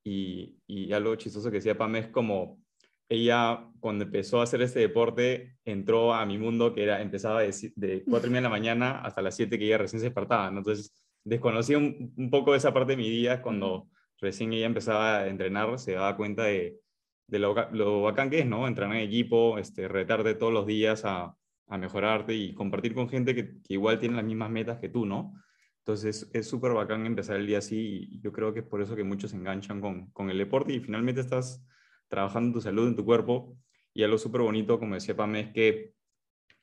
Y, 0.05 0.57
y, 0.69 0.93
algo 0.93 1.17
chistoso 1.17 1.51
que 1.51 1.57
decía 1.57 1.77
Pam 1.77 1.97
es 1.97 2.07
como 2.09 2.63
ella 3.11 3.67
cuando 3.81 4.05
empezó 4.05 4.41
a 4.41 4.45
hacer 4.45 4.63
este 4.63 4.79
deporte 4.79 5.57
entró 5.65 6.15
a 6.15 6.25
mi 6.25 6.39
mundo 6.39 6.73
que 6.73 6.85
era 6.85 7.03
empezaba 7.03 7.43
de, 7.43 7.73
de 7.75 8.05
4 8.05 8.29
y 8.29 8.31
media 8.31 8.41
de 8.41 8.45
la 8.45 8.49
mañana 8.59 9.01
hasta 9.03 9.21
las 9.21 9.37
7 9.37 9.59
que 9.59 9.67
ella 9.67 9.79
recién 9.79 10.01
se 10.01 10.07
despertaba. 10.07 10.49
Entonces 10.49 10.95
desconocía 11.25 11.77
un, 11.77 12.15
un, 12.17 12.31
poco 12.31 12.55
esa 12.55 12.73
parte 12.73 12.93
de 12.93 12.97
mi 12.97 13.11
día 13.11 13.43
cuando 13.43 13.89
recién 14.21 14.53
ella 14.53 14.67
empezaba 14.67 15.19
a 15.19 15.27
entrenar, 15.27 15.79
se 15.79 15.93
daba 15.93 16.17
cuenta 16.17 16.45
de, 16.45 16.79
de 17.27 17.39
lo, 17.41 17.55
lo, 17.73 18.03
bacán 18.03 18.31
que 18.31 18.41
es, 18.41 18.47
¿no? 18.47 18.67
Entrenar 18.69 18.97
en 18.97 19.03
equipo, 19.03 19.59
este, 19.59 19.89
retarte 19.89 20.35
todos 20.35 20.53
los 20.53 20.67
días 20.67 21.05
a, 21.05 21.37
a 21.67 21.79
mejorarte 21.79 22.35
y 22.35 22.55
compartir 22.55 22.95
con 22.95 23.09
gente 23.09 23.35
que, 23.35 23.55
igual 23.69 23.99
tiene 23.99 24.17
las 24.17 24.25
mismas 24.25 24.51
metas 24.51 24.79
que 24.79 24.89
tú, 24.89 25.05
¿no? 25.05 25.35
Entonces 25.79 26.31
es 26.33 26.47
súper 26.47 26.73
bacán 26.73 27.07
empezar 27.07 27.37
el 27.37 27.47
día 27.47 27.59
así 27.59 28.09
y 28.11 28.21
yo 28.21 28.33
creo 28.33 28.53
que 28.53 28.61
es 28.61 28.67
por 28.67 28.81
eso 28.81 28.95
que 28.95 29.03
muchos 29.03 29.33
se 29.33 29.37
enganchan 29.37 29.81
con, 29.81 30.11
con 30.11 30.31
el 30.31 30.39
deporte 30.39 30.73
y 30.73 30.81
finalmente 30.81 31.21
estás 31.21 31.65
trabajando 32.11 32.49
en 32.49 32.53
tu 32.53 32.61
salud, 32.61 32.89
en 32.89 32.97
tu 32.97 33.05
cuerpo 33.05 33.57
y 33.95 34.03
algo 34.03 34.19
súper 34.19 34.43
bonito, 34.43 34.79
como 34.79 34.95
decía 34.95 35.17
Pame, 35.17 35.41
es 35.41 35.53
que 35.53 35.93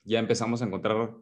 ya 0.03 0.19
empezamos 0.19 0.61
a 0.61 0.65
encontrar 0.65 1.15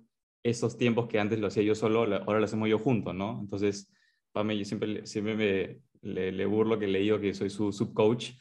esos 0.43 0.77
tiempos 0.77 1.07
que 1.07 1.19
antes 1.19 1.39
lo 1.39 1.47
hacía 1.47 1.63
yo 1.63 1.75
solo, 1.75 2.01
ahora 2.01 2.39
lo 2.39 2.45
hacemos 2.45 2.69
yo 2.69 2.77
juntos, 2.77 3.15
¿no? 3.15 3.39
Entonces, 3.39 3.91
Pame, 4.31 4.57
yo 4.57 4.65
siempre, 4.65 5.05
siempre 5.05 5.81
me, 6.01 6.31
le, 6.31 6.45
burlo 6.45 6.77
que 6.77 6.87
le 6.87 6.99
digo 6.99 7.19
que 7.19 7.33
soy 7.33 7.49
su 7.49 7.71
subcoach, 7.71 8.31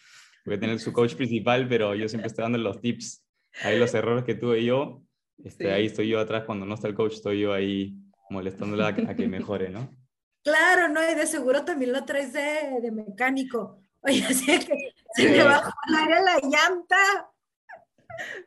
voy 0.44 0.56
a 0.56 0.60
tener 0.60 0.78
su 0.80 0.92
coach 0.92 1.14
principal, 1.14 1.66
pero 1.68 1.94
yo 1.94 2.08
siempre 2.08 2.26
estoy 2.26 2.42
dando 2.42 2.58
los 2.58 2.80
tips, 2.80 3.24
ahí 3.62 3.78
los 3.78 3.94
errores 3.94 4.24
que 4.24 4.34
tuve 4.34 4.64
yo, 4.64 5.02
este, 5.42 5.72
ahí 5.72 5.86
estoy 5.86 6.08
yo 6.08 6.20
atrás, 6.20 6.44
cuando 6.44 6.66
no 6.66 6.74
está 6.74 6.88
el 6.88 6.94
coach, 6.94 7.14
estoy 7.14 7.40
yo 7.40 7.52
ahí 7.52 7.96
molestándola 8.28 8.88
a, 8.88 9.16
que 9.16 9.28
mejore, 9.28 9.70
¿no? 9.70 9.90
Claro, 10.44 10.90
no, 10.90 11.00
y 11.10 11.14
de 11.14 11.26
seguro 11.26 11.64
también 11.64 11.94
lo 11.94 12.04
traes 12.04 12.34
de, 12.34 12.78
de 12.82 12.90
mecánico. 12.90 13.78
Oye, 14.02 14.22
así 14.28 14.44
que 14.44 14.92
se 15.14 15.28
me 15.28 15.42
va 15.42 15.56
a 15.56 16.20
la 16.20 16.40
llanta. 16.42 17.30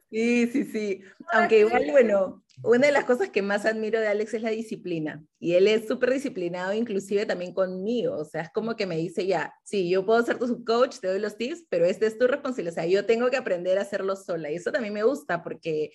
Sí, 0.09 0.47
sí, 0.47 0.63
sí. 0.65 1.01
Aunque 1.33 1.59
igual, 1.59 1.85
bueno, 1.91 2.43
una 2.63 2.87
de 2.87 2.93
las 2.93 3.05
cosas 3.05 3.29
que 3.29 3.41
más 3.41 3.65
admiro 3.65 3.99
de 3.99 4.07
Alex 4.07 4.33
es 4.33 4.41
la 4.41 4.49
disciplina. 4.49 5.23
Y 5.39 5.53
él 5.53 5.67
es 5.67 5.87
súper 5.87 6.13
disciplinado, 6.13 6.73
inclusive 6.73 7.25
también 7.25 7.53
conmigo. 7.53 8.15
O 8.15 8.25
sea, 8.25 8.41
es 8.41 8.49
como 8.51 8.75
que 8.75 8.85
me 8.85 8.97
dice, 8.97 9.25
ya, 9.25 9.53
sí, 9.63 9.89
yo 9.89 10.05
puedo 10.05 10.23
ser 10.23 10.39
tu 10.39 10.47
subcoach, 10.47 10.99
te 10.99 11.07
doy 11.07 11.19
los 11.19 11.37
tips, 11.37 11.65
pero 11.69 11.85
este 11.85 12.07
es 12.07 12.17
tu 12.17 12.27
responsabilidad. 12.27 12.73
O 12.73 12.75
sea, 12.75 12.85
yo 12.85 13.05
tengo 13.05 13.29
que 13.29 13.37
aprender 13.37 13.77
a 13.77 13.81
hacerlo 13.81 14.15
sola. 14.15 14.49
Y 14.51 14.55
eso 14.55 14.71
también 14.71 14.93
me 14.93 15.03
gusta 15.03 15.43
porque, 15.43 15.91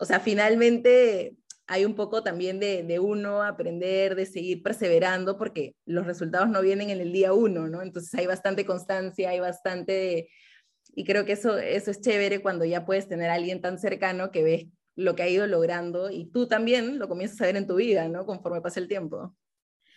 o 0.00 0.04
sea, 0.04 0.20
finalmente 0.20 1.36
hay 1.66 1.84
un 1.84 1.94
poco 1.94 2.22
también 2.22 2.60
de, 2.60 2.82
de 2.82 2.98
uno 2.98 3.42
aprender, 3.42 4.14
de 4.14 4.26
seguir 4.26 4.62
perseverando, 4.62 5.38
porque 5.38 5.74
los 5.86 6.06
resultados 6.06 6.48
no 6.48 6.60
vienen 6.62 6.90
en 6.90 7.00
el 7.00 7.12
día 7.12 7.32
uno, 7.32 7.68
¿no? 7.68 7.82
Entonces 7.82 8.12
hay 8.14 8.26
bastante 8.26 8.66
constancia, 8.66 9.30
hay 9.30 9.40
bastante... 9.40 10.28
Y 10.94 11.04
creo 11.04 11.24
que 11.24 11.32
eso, 11.32 11.56
eso 11.58 11.90
es 11.90 12.00
chévere 12.00 12.42
cuando 12.42 12.64
ya 12.64 12.84
puedes 12.84 13.08
tener 13.08 13.30
a 13.30 13.34
alguien 13.34 13.60
tan 13.60 13.78
cercano 13.78 14.30
que 14.30 14.42
ves 14.42 14.66
lo 14.94 15.14
que 15.14 15.22
ha 15.22 15.28
ido 15.28 15.46
logrando 15.46 16.10
y 16.10 16.26
tú 16.26 16.46
también 16.46 16.98
lo 16.98 17.08
comienzas 17.08 17.40
a 17.40 17.46
ver 17.46 17.56
en 17.56 17.66
tu 17.66 17.76
vida, 17.76 18.08
¿no? 18.08 18.26
Conforme 18.26 18.60
pasa 18.60 18.80
el 18.80 18.88
tiempo. 18.88 19.34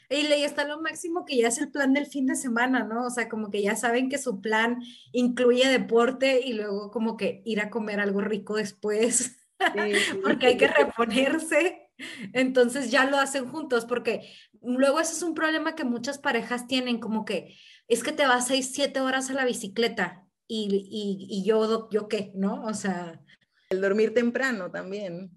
Y 0.09 0.23
le 0.23 0.43
está 0.45 0.65
lo 0.65 0.81
máximo 0.81 1.25
que 1.25 1.37
ya 1.37 1.47
es 1.47 1.57
el 1.57 1.71
plan 1.71 1.93
del 1.93 2.05
fin 2.05 2.27
de 2.27 2.35
semana, 2.35 2.83
¿no? 2.83 3.05
O 3.05 3.09
sea, 3.09 3.27
como 3.27 3.49
que 3.49 3.61
ya 3.61 3.75
saben 3.75 4.07
que 4.07 4.19
su 4.19 4.39
plan 4.39 4.79
incluye 5.11 5.67
deporte 5.67 6.41
y 6.45 6.53
luego 6.53 6.91
como 6.91 7.17
que 7.17 7.41
ir 7.43 7.59
a 7.59 7.69
comer 7.69 7.99
algo 7.99 8.21
rico 8.21 8.55
después, 8.55 9.35
porque 10.23 10.47
hay 10.47 10.57
que 10.57 10.67
reponerse. 10.67 11.89
Entonces 12.33 12.91
ya 12.91 13.05
lo 13.09 13.17
hacen 13.17 13.47
juntos, 13.47 13.85
porque 13.85 14.29
luego 14.61 14.99
ese 14.99 15.13
es 15.13 15.23
un 15.23 15.33
problema 15.33 15.75
que 15.75 15.85
muchas 15.85 16.17
parejas 16.17 16.67
tienen, 16.67 16.99
como 16.99 17.23
que 17.23 17.57
es 17.87 18.03
que 18.03 18.11
te 18.11 18.25
vas 18.25 18.47
seis, 18.47 18.71
siete 18.73 18.99
horas 18.99 19.29
a 19.29 19.33
la 19.33 19.45
bicicleta 19.45 20.25
y, 20.47 20.87
y, 20.89 21.27
y 21.29 21.45
yo, 21.45 21.89
yo 21.89 22.07
qué, 22.07 22.31
¿no? 22.35 22.63
O 22.65 22.73
sea, 22.73 23.21
el 23.69 23.81
dormir 23.81 24.13
temprano 24.13 24.71
también. 24.71 25.31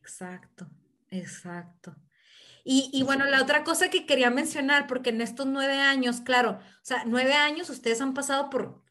Exacto, 0.00 0.68
exacto. 1.10 1.96
Y, 2.64 2.90
y, 2.92 3.02
bueno, 3.02 3.26
la 3.26 3.42
otra 3.42 3.62
cosa 3.62 3.90
que 3.90 4.06
quería 4.06 4.30
mencionar, 4.30 4.86
porque 4.86 5.10
en 5.10 5.20
estos 5.20 5.46
nueve 5.46 5.74
años, 5.74 6.22
claro, 6.22 6.60
o 6.60 6.84
sea, 6.84 7.04
nueve 7.06 7.34
años 7.34 7.68
ustedes 7.68 8.00
han 8.00 8.14
pasado 8.14 8.48
por 8.48 8.82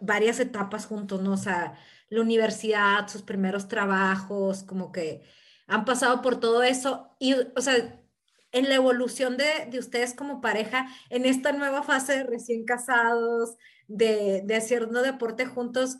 varias 0.00 0.40
etapas 0.40 0.86
juntos, 0.86 1.22
¿no? 1.22 1.32
O 1.32 1.36
sea, 1.36 1.78
la 2.12 2.20
universidad, 2.20 3.08
sus 3.08 3.22
primeros 3.22 3.68
trabajos, 3.68 4.62
como 4.64 4.92
que 4.92 5.22
han 5.66 5.84
pasado 5.84 6.22
por 6.22 6.38
todo 6.38 6.62
eso. 6.62 7.16
Y, 7.18 7.34
o 7.34 7.60
sea, 7.60 8.04
en 8.52 8.68
la 8.68 8.74
evolución 8.74 9.36
de, 9.36 9.66
de 9.70 9.78
ustedes 9.78 10.14
como 10.14 10.40
pareja, 10.40 10.88
en 11.10 11.24
esta 11.24 11.52
nueva 11.52 11.82
fase 11.82 12.18
de 12.18 12.24
recién 12.24 12.64
casados, 12.64 13.56
de, 13.88 14.42
de 14.44 14.56
haciendo 14.56 15.02
deporte 15.02 15.46
juntos, 15.46 15.96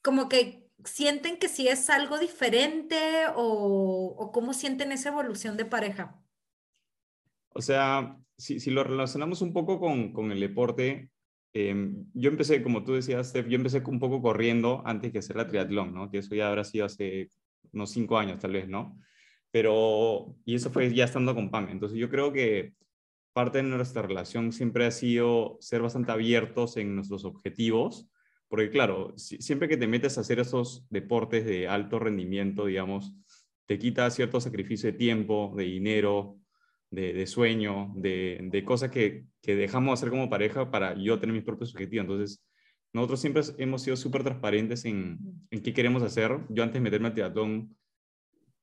como 0.00 0.28
que 0.28 0.62
¿sienten 0.84 1.38
que 1.38 1.48
sí 1.48 1.68
es 1.68 1.90
algo 1.90 2.18
diferente 2.18 2.98
o, 3.34 4.30
cómo 4.32 4.52
sienten 4.52 4.92
esa 4.92 5.10
evolución 5.10 5.56
de 5.56 5.64
pareja? 5.64 6.20
O 7.50 7.60
sea, 7.60 8.18
si, 8.36 8.60
si 8.60 8.70
lo 8.70 8.84
relacionamos 8.84 9.42
un 9.42 9.52
poco 9.52 9.78
con, 9.78 10.12
con 10.12 10.32
el 10.32 10.40
deporte, 10.40 11.10
em, 11.52 12.06
yo 12.14 12.30
empecé, 12.30 12.62
como 12.62 12.84
tú 12.84 12.94
decías, 12.94 13.28
Steph, 13.28 13.48
yo 13.48 13.56
empecé 13.56 13.82
un 13.86 13.98
poco 13.98 14.22
corriendo 14.22 14.82
antes 14.84 15.12
que 15.12 15.18
hacer 15.18 15.36
la 15.36 15.46
triatlón, 15.46 15.94
¿no? 15.94 16.10
Que 16.10 16.18
eso 16.18 16.34
ya 16.34 16.48
habrá 16.48 16.64
sido 16.64 16.86
hace 16.86 17.28
unos 17.72 17.90
cinco 17.90 18.18
años 18.18 18.38
tal 18.40 18.52
vez, 18.52 18.68
¿no? 18.68 18.98
Pero, 19.50 20.36
y 20.44 20.54
eso 20.54 20.70
fue 20.70 20.92
ya 20.94 21.04
estando 21.04 21.34
con 21.34 21.50
Pam. 21.50 21.68
Entonces 21.70 21.98
yo 21.98 22.08
creo 22.08 22.32
que 22.32 22.74
parte 23.32 23.58
de 23.58 23.64
nuestra 23.64 24.02
relación 24.02 24.52
siempre 24.52 24.86
ha 24.86 24.90
sido 24.90 25.58
ser 25.60 25.82
bastante 25.82 26.12
abiertos 26.12 26.76
en 26.76 26.94
nuestros 26.94 27.24
objetivos 27.24 28.08
porque 28.52 28.68
claro, 28.68 29.14
siempre 29.16 29.66
que 29.66 29.78
te 29.78 29.86
metes 29.86 30.18
a 30.18 30.20
hacer 30.20 30.38
esos 30.38 30.86
deportes 30.90 31.46
de 31.46 31.68
alto 31.68 31.98
rendimiento, 31.98 32.66
digamos, 32.66 33.14
te 33.64 33.78
quita 33.78 34.10
cierto 34.10 34.42
sacrificio 34.42 34.92
de 34.92 34.98
tiempo, 34.98 35.54
de 35.56 35.64
dinero, 35.64 36.36
de, 36.92 37.26
sueño, 37.26 37.92
de, 37.96 38.62
cosas 38.64 38.90
que, 38.90 39.24
que, 39.42 39.56
dejamos 39.56 39.98
hacer 39.98 40.10
como 40.10 40.30
pareja 40.30 40.70
para 40.70 40.94
yo 40.94 41.18
tener 41.18 41.34
mis 41.34 41.44
propios 41.44 41.72
objetivos. 41.72 42.04
Entonces, 42.04 42.44
nosotros 42.92 43.20
siempre 43.20 43.42
hemos 43.58 43.82
sido 43.82 43.96
súper 43.96 44.22
transparentes 44.22 44.84
en, 44.84 45.18
en, 45.50 45.62
qué 45.62 45.72
queremos 45.72 46.02
hacer. 46.02 46.38
Yo 46.50 46.62
antes 46.62 46.74
de 46.74 46.80
meterme 46.80 47.08
al 47.08 47.14
triatlón, 47.14 47.76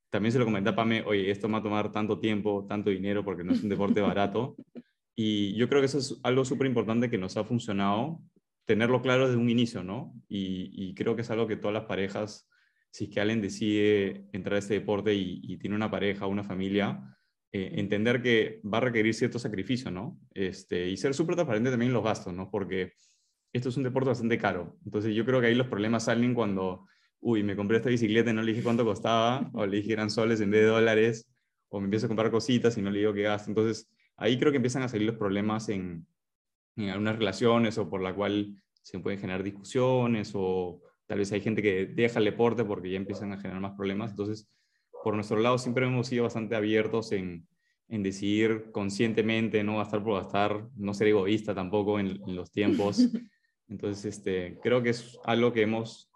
también 0.10 0.32
se 0.32 0.40
lo 0.40 0.46
comenté 0.46 0.70
a 0.70 0.76
Pame, 0.76 1.04
oye, 1.04 1.30
esto 1.30 1.48
me 1.48 1.54
va 1.54 1.60
a 1.60 1.64
tomar 1.64 1.92
tanto 1.92 2.20
tiempo, 2.20 2.66
tanto 2.68 2.90
dinero, 2.90 3.24
porque 3.24 3.44
no 3.44 3.54
es 3.54 3.62
un 3.62 3.70
deporte 3.70 4.02
barato. 4.02 4.56
Y 5.22 5.54
yo 5.58 5.68
creo 5.68 5.82
que 5.82 5.88
eso 5.88 5.98
es 5.98 6.18
algo 6.24 6.46
súper 6.46 6.66
importante 6.66 7.10
que 7.10 7.18
nos 7.18 7.36
ha 7.36 7.44
funcionado 7.44 8.22
tenerlo 8.64 9.02
claro 9.02 9.26
desde 9.26 9.42
un 9.42 9.50
inicio, 9.50 9.84
¿no? 9.84 10.14
Y, 10.30 10.94
creo 10.94 11.16
que 11.16 11.24
es 11.24 11.30
algo 11.30 11.46
que 11.46 11.58
todas 11.58 11.74
las 11.74 11.86
parejas, 11.86 12.48
si 12.90 13.06
es 13.06 13.10
que 13.10 13.20
alguien 13.20 13.42
decide 13.42 14.30
entrar 14.32 14.56
a 14.56 14.60
este 14.60 14.76
deporte 14.76 15.14
y, 15.16 15.58
tiene 15.58 15.76
una 15.76 15.92
pareja, 15.92 16.28
una 16.28 16.44
familia, 16.44 17.19
eh, 17.52 17.72
entender 17.78 18.22
que 18.22 18.62
va 18.64 18.78
a 18.78 18.82
requerir 18.82 19.14
cierto 19.14 19.40
sacrificio, 19.40 19.90
¿no? 19.90 20.20
Este, 20.34 20.88
y 20.88 20.98
ser 20.98 21.14
súper 21.14 21.36
transparente 21.36 21.72
también 21.72 21.90
en 21.90 21.94
los 21.94 22.04
gastos, 22.04 22.34
¿no? 22.34 22.52
Porque 22.52 22.94
esto 23.54 23.70
es 23.70 23.78
un 23.78 23.84
deporte 23.84 24.10
bastante 24.10 24.38
caro. 24.38 24.78
Entonces 24.86 25.16
yo 25.16 25.26
creo 25.26 25.42
que 25.42 25.48
ahí 25.48 25.56
los 25.56 25.68
problemas 25.68 26.06
salen 26.06 26.34
cuando, 26.36 26.86
uy, 27.20 27.44
me 27.44 27.56
compré 27.56 27.78
esta 27.78 27.90
bicicleta 27.90 28.30
y 28.30 28.34
no 28.34 28.44
le 28.44 28.52
dije 28.52 28.64
cuánto 28.64 28.86
costaba, 28.86 29.50
o 29.54 29.66
le 29.66 29.78
dije 29.78 29.94
eran 29.94 30.12
soles 30.12 30.42
en 30.42 30.52
vez 30.52 30.62
de 30.62 30.68
dólares, 30.68 31.28
o 31.70 31.80
me 31.80 31.86
empiezo 31.86 32.06
a 32.06 32.10
comprar 32.10 32.32
cositas 32.32 32.78
y 32.78 32.82
no 32.82 32.92
le 32.92 33.00
digo 33.00 33.14
qué 33.14 33.24
gasto. 33.24 33.50
Entonces 33.50 33.90
ahí 34.18 34.38
creo 34.38 34.52
que 34.52 34.58
empiezan 34.58 34.84
a 34.84 34.88
salir 34.88 35.08
los 35.08 35.18
problemas 35.18 35.70
en, 35.70 36.06
en 36.76 36.90
algunas 36.90 37.18
relaciones 37.18 37.78
o 37.78 37.90
por 37.90 38.02
la 38.02 38.14
cual 38.14 38.62
se 38.82 39.00
pueden 39.00 39.20
generar 39.20 39.44
discusiones 39.44 40.32
o 40.36 40.82
tal 41.08 41.20
vez 41.20 41.32
hay 41.32 41.42
gente 41.42 41.62
que 41.62 41.88
deja 41.88 42.20
el 42.20 42.26
deporte 42.26 42.64
porque 42.64 42.92
ya 42.92 42.98
empiezan 42.98 43.32
a 43.34 43.38
generar 43.38 43.60
más 43.62 43.76
problemas. 43.76 44.12
Entonces, 44.12 44.48
por 45.04 45.16
nuestro 45.16 45.40
lado 45.40 45.58
siempre 45.58 45.86
hemos 45.86 46.08
sido 46.08 46.24
bastante 46.24 46.56
abiertos 46.56 47.12
en, 47.12 47.48
en 47.90 48.04
decidir 48.04 48.72
conscientemente, 48.72 49.64
no 49.64 49.78
gastar 49.78 50.04
por 50.04 50.22
gastar, 50.22 50.68
no 50.76 50.94
ser 50.94 51.08
egoísta 51.08 51.56
tampoco 51.56 52.00
en, 52.00 52.20
los 52.36 52.52
tiempos. 52.52 53.00
Entonces, 53.68 54.18
este, 54.18 54.60
creo 54.62 54.82
que 54.82 54.90
es 54.90 55.18
algo 55.26 55.52
que 55.52 55.64
hemos 55.64 56.10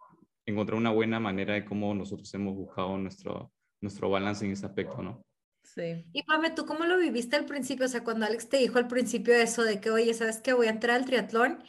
encontrado 0.45 0.79
una 0.79 0.91
buena 0.91 1.19
manera 1.19 1.53
de 1.53 1.65
cómo 1.65 1.93
nosotros 1.93 2.31
hemos 2.33 2.55
buscado 2.55 2.97
nuestro, 2.97 3.51
nuestro 3.81 4.09
balance 4.09 4.45
en 4.45 4.51
ese 4.51 4.65
aspecto, 4.65 5.01
¿no? 5.01 5.23
Sí. 5.63 6.05
Y 6.13 6.23
Pame, 6.23 6.51
¿tú 6.51 6.65
cómo 6.65 6.85
lo 6.85 6.97
viviste 6.97 7.35
al 7.35 7.45
principio? 7.45 7.85
O 7.85 7.89
sea, 7.89 8.03
cuando 8.03 8.25
Alex 8.25 8.49
te 8.49 8.57
dijo 8.57 8.77
al 8.77 8.87
principio 8.87 9.33
eso 9.33 9.63
de 9.63 9.79
que, 9.79 9.89
oye, 9.89 10.13
¿sabes 10.13 10.41
qué? 10.41 10.53
Voy 10.53 10.67
a 10.67 10.71
entrar 10.71 10.97
al 10.97 11.05
triatlón 11.05 11.63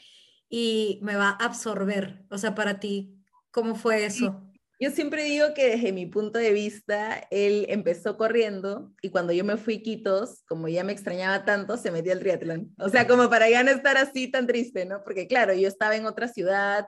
y 0.49 0.99
me 1.03 1.17
va 1.17 1.31
a 1.31 1.45
absorber. 1.45 2.25
O 2.31 2.37
sea, 2.37 2.55
para 2.55 2.81
ti, 2.81 3.23
¿cómo 3.51 3.75
fue 3.75 4.05
eso? 4.05 4.44
Yo 4.81 4.91
siempre 4.91 5.25
digo 5.25 5.55
que 5.55 5.71
desde 5.71 5.93
mi 5.93 6.07
punto 6.07 6.39
de 6.39 6.53
vista, 6.53 7.27
él 7.31 7.67
empezó 7.69 8.17
corriendo 8.17 8.93
y 9.01 9.11
cuando 9.11 9.33
yo 9.33 9.45
me 9.45 9.57
fui 9.57 9.77
a 9.77 9.83
Quitos, 9.83 10.43
como 10.47 10.69
ya 10.69 10.83
me 10.83 10.93
extrañaba 10.93 11.45
tanto, 11.45 11.77
se 11.77 11.91
metió 11.91 12.13
al 12.13 12.19
triatlón. 12.19 12.75
O 12.79 12.89
sea, 12.89 13.07
como 13.07 13.31
para 13.31 13.49
ya 13.49 13.63
no 13.63 13.71
estar 13.71 13.97
así 13.97 14.31
tan 14.31 14.47
triste, 14.47 14.85
¿no? 14.85 15.03
Porque 15.05 15.29
claro, 15.29 15.55
yo 15.55 15.69
estaba 15.69 15.97
en 15.97 16.07
otra 16.07 16.29
ciudad, 16.29 16.87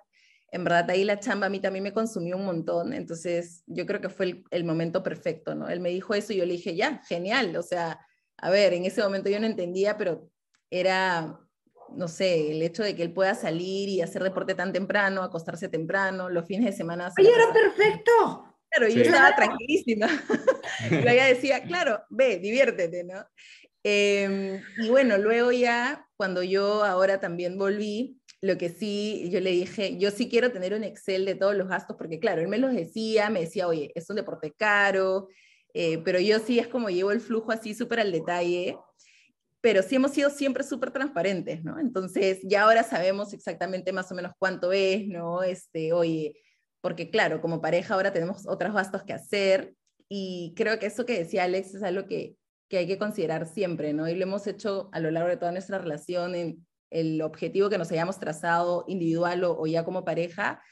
en 0.50 0.64
verdad 0.64 0.90
ahí 0.90 1.04
la 1.04 1.20
chamba 1.20 1.46
a 1.46 1.50
mí 1.50 1.60
también 1.60 1.84
me 1.84 1.92
consumió 1.92 2.36
un 2.36 2.44
montón, 2.44 2.92
entonces 2.92 3.62
yo 3.66 3.86
creo 3.86 4.00
que 4.00 4.08
fue 4.08 4.26
el, 4.26 4.44
el 4.50 4.64
momento 4.64 5.02
perfecto, 5.02 5.54
¿no? 5.54 5.68
Él 5.68 5.80
me 5.80 5.90
dijo 5.90 6.14
eso 6.14 6.32
y 6.32 6.36
yo 6.36 6.46
le 6.46 6.54
dije, 6.54 6.74
ya, 6.74 7.02
genial, 7.08 7.54
o 7.56 7.62
sea, 7.62 8.00
a 8.36 8.50
ver, 8.50 8.74
en 8.74 8.84
ese 8.84 9.02
momento 9.02 9.30
yo 9.30 9.40
no 9.40 9.46
entendía, 9.46 9.96
pero 9.96 10.28
era 10.70 11.38
no 11.94 12.08
sé, 12.08 12.52
el 12.52 12.62
hecho 12.62 12.82
de 12.82 12.94
que 12.94 13.02
él 13.02 13.12
pueda 13.12 13.34
salir 13.34 13.88
y 13.88 14.00
hacer 14.00 14.22
deporte 14.22 14.54
tan 14.54 14.72
temprano, 14.72 15.22
acostarse 15.22 15.68
temprano, 15.68 16.28
los 16.28 16.46
fines 16.46 16.66
de 16.66 16.72
semana. 16.72 17.12
Oye, 17.18 17.30
era 17.30 17.52
perfecto. 17.52 18.56
Claro, 18.70 18.88
yo 18.92 19.02
estaba 19.02 19.34
tranquilísima. 19.34 20.08
Pero 20.90 21.10
ella 21.10 21.26
decía, 21.26 21.62
claro, 21.62 22.00
ve, 22.10 22.38
diviértete, 22.38 23.04
¿no? 23.04 23.24
Em, 23.82 24.60
y 24.78 24.88
bueno, 24.88 25.16
luego 25.16 25.52
ya, 25.52 26.06
cuando 26.16 26.42
yo 26.42 26.82
ahora 26.84 27.20
también 27.20 27.56
volví, 27.56 28.20
lo 28.42 28.58
que 28.58 28.68
sí, 28.68 29.28
yo 29.30 29.40
le 29.40 29.50
dije, 29.50 29.96
yo 29.98 30.10
sí 30.10 30.28
quiero 30.28 30.52
tener 30.52 30.74
un 30.74 30.84
Excel 30.84 31.24
de 31.24 31.34
todos 31.34 31.54
los 31.54 31.68
gastos, 31.68 31.96
porque 31.96 32.18
claro, 32.18 32.42
él 32.42 32.48
me 32.48 32.58
los 32.58 32.74
decía, 32.74 33.30
me 33.30 33.40
decía, 33.40 33.68
oye, 33.68 33.92
es 33.94 34.10
un 34.10 34.16
deporte 34.16 34.52
caro, 34.52 35.28
eh, 35.72 35.98
pero 36.04 36.18
yo 36.20 36.38
sí 36.38 36.58
es 36.58 36.68
como 36.68 36.90
llevo 36.90 37.12
el 37.12 37.20
flujo 37.20 37.52
así 37.52 37.74
súper 37.74 38.00
al 38.00 38.12
detalle 38.12 38.76
pero 39.60 39.82
sí 39.82 39.96
hemos 39.96 40.12
sido 40.12 40.30
siempre 40.30 40.62
súper 40.64 40.90
transparentes, 40.90 41.64
¿no? 41.64 41.78
Entonces, 41.78 42.40
ya 42.42 42.62
ahora 42.62 42.82
sabemos 42.82 43.32
exactamente 43.32 43.92
más 43.92 44.10
o 44.12 44.14
menos 44.14 44.32
cuánto 44.38 44.72
es, 44.72 45.06
¿no? 45.08 45.42
Este, 45.42 45.92
oye, 45.92 46.34
porque 46.80 47.10
claro, 47.10 47.40
como 47.40 47.60
pareja 47.60 47.94
ahora 47.94 48.12
tenemos 48.12 48.46
otros 48.46 48.74
gastos 48.74 49.02
que 49.02 49.12
hacer 49.12 49.74
y 50.08 50.54
creo 50.56 50.78
que 50.78 50.86
eso 50.86 51.04
que 51.04 51.18
decía 51.18 51.44
Alex 51.44 51.74
es 51.74 51.82
algo 51.82 52.06
que, 52.06 52.36
que 52.68 52.78
hay 52.78 52.86
que 52.86 52.98
considerar 52.98 53.46
siempre, 53.46 53.92
¿no? 53.92 54.08
Y 54.08 54.14
lo 54.14 54.22
hemos 54.22 54.46
hecho 54.46 54.88
a 54.92 55.00
lo 55.00 55.10
largo 55.10 55.28
de 55.28 55.36
toda 55.36 55.52
nuestra 55.52 55.78
relación 55.78 56.34
en 56.34 56.66
el 56.90 57.20
objetivo 57.22 57.68
que 57.68 57.78
nos 57.78 57.90
hayamos 57.90 58.20
trazado 58.20 58.84
individual 58.86 59.42
o, 59.44 59.58
o 59.58 59.66
ya 59.66 59.84
como 59.84 60.04
pareja, 60.04 60.62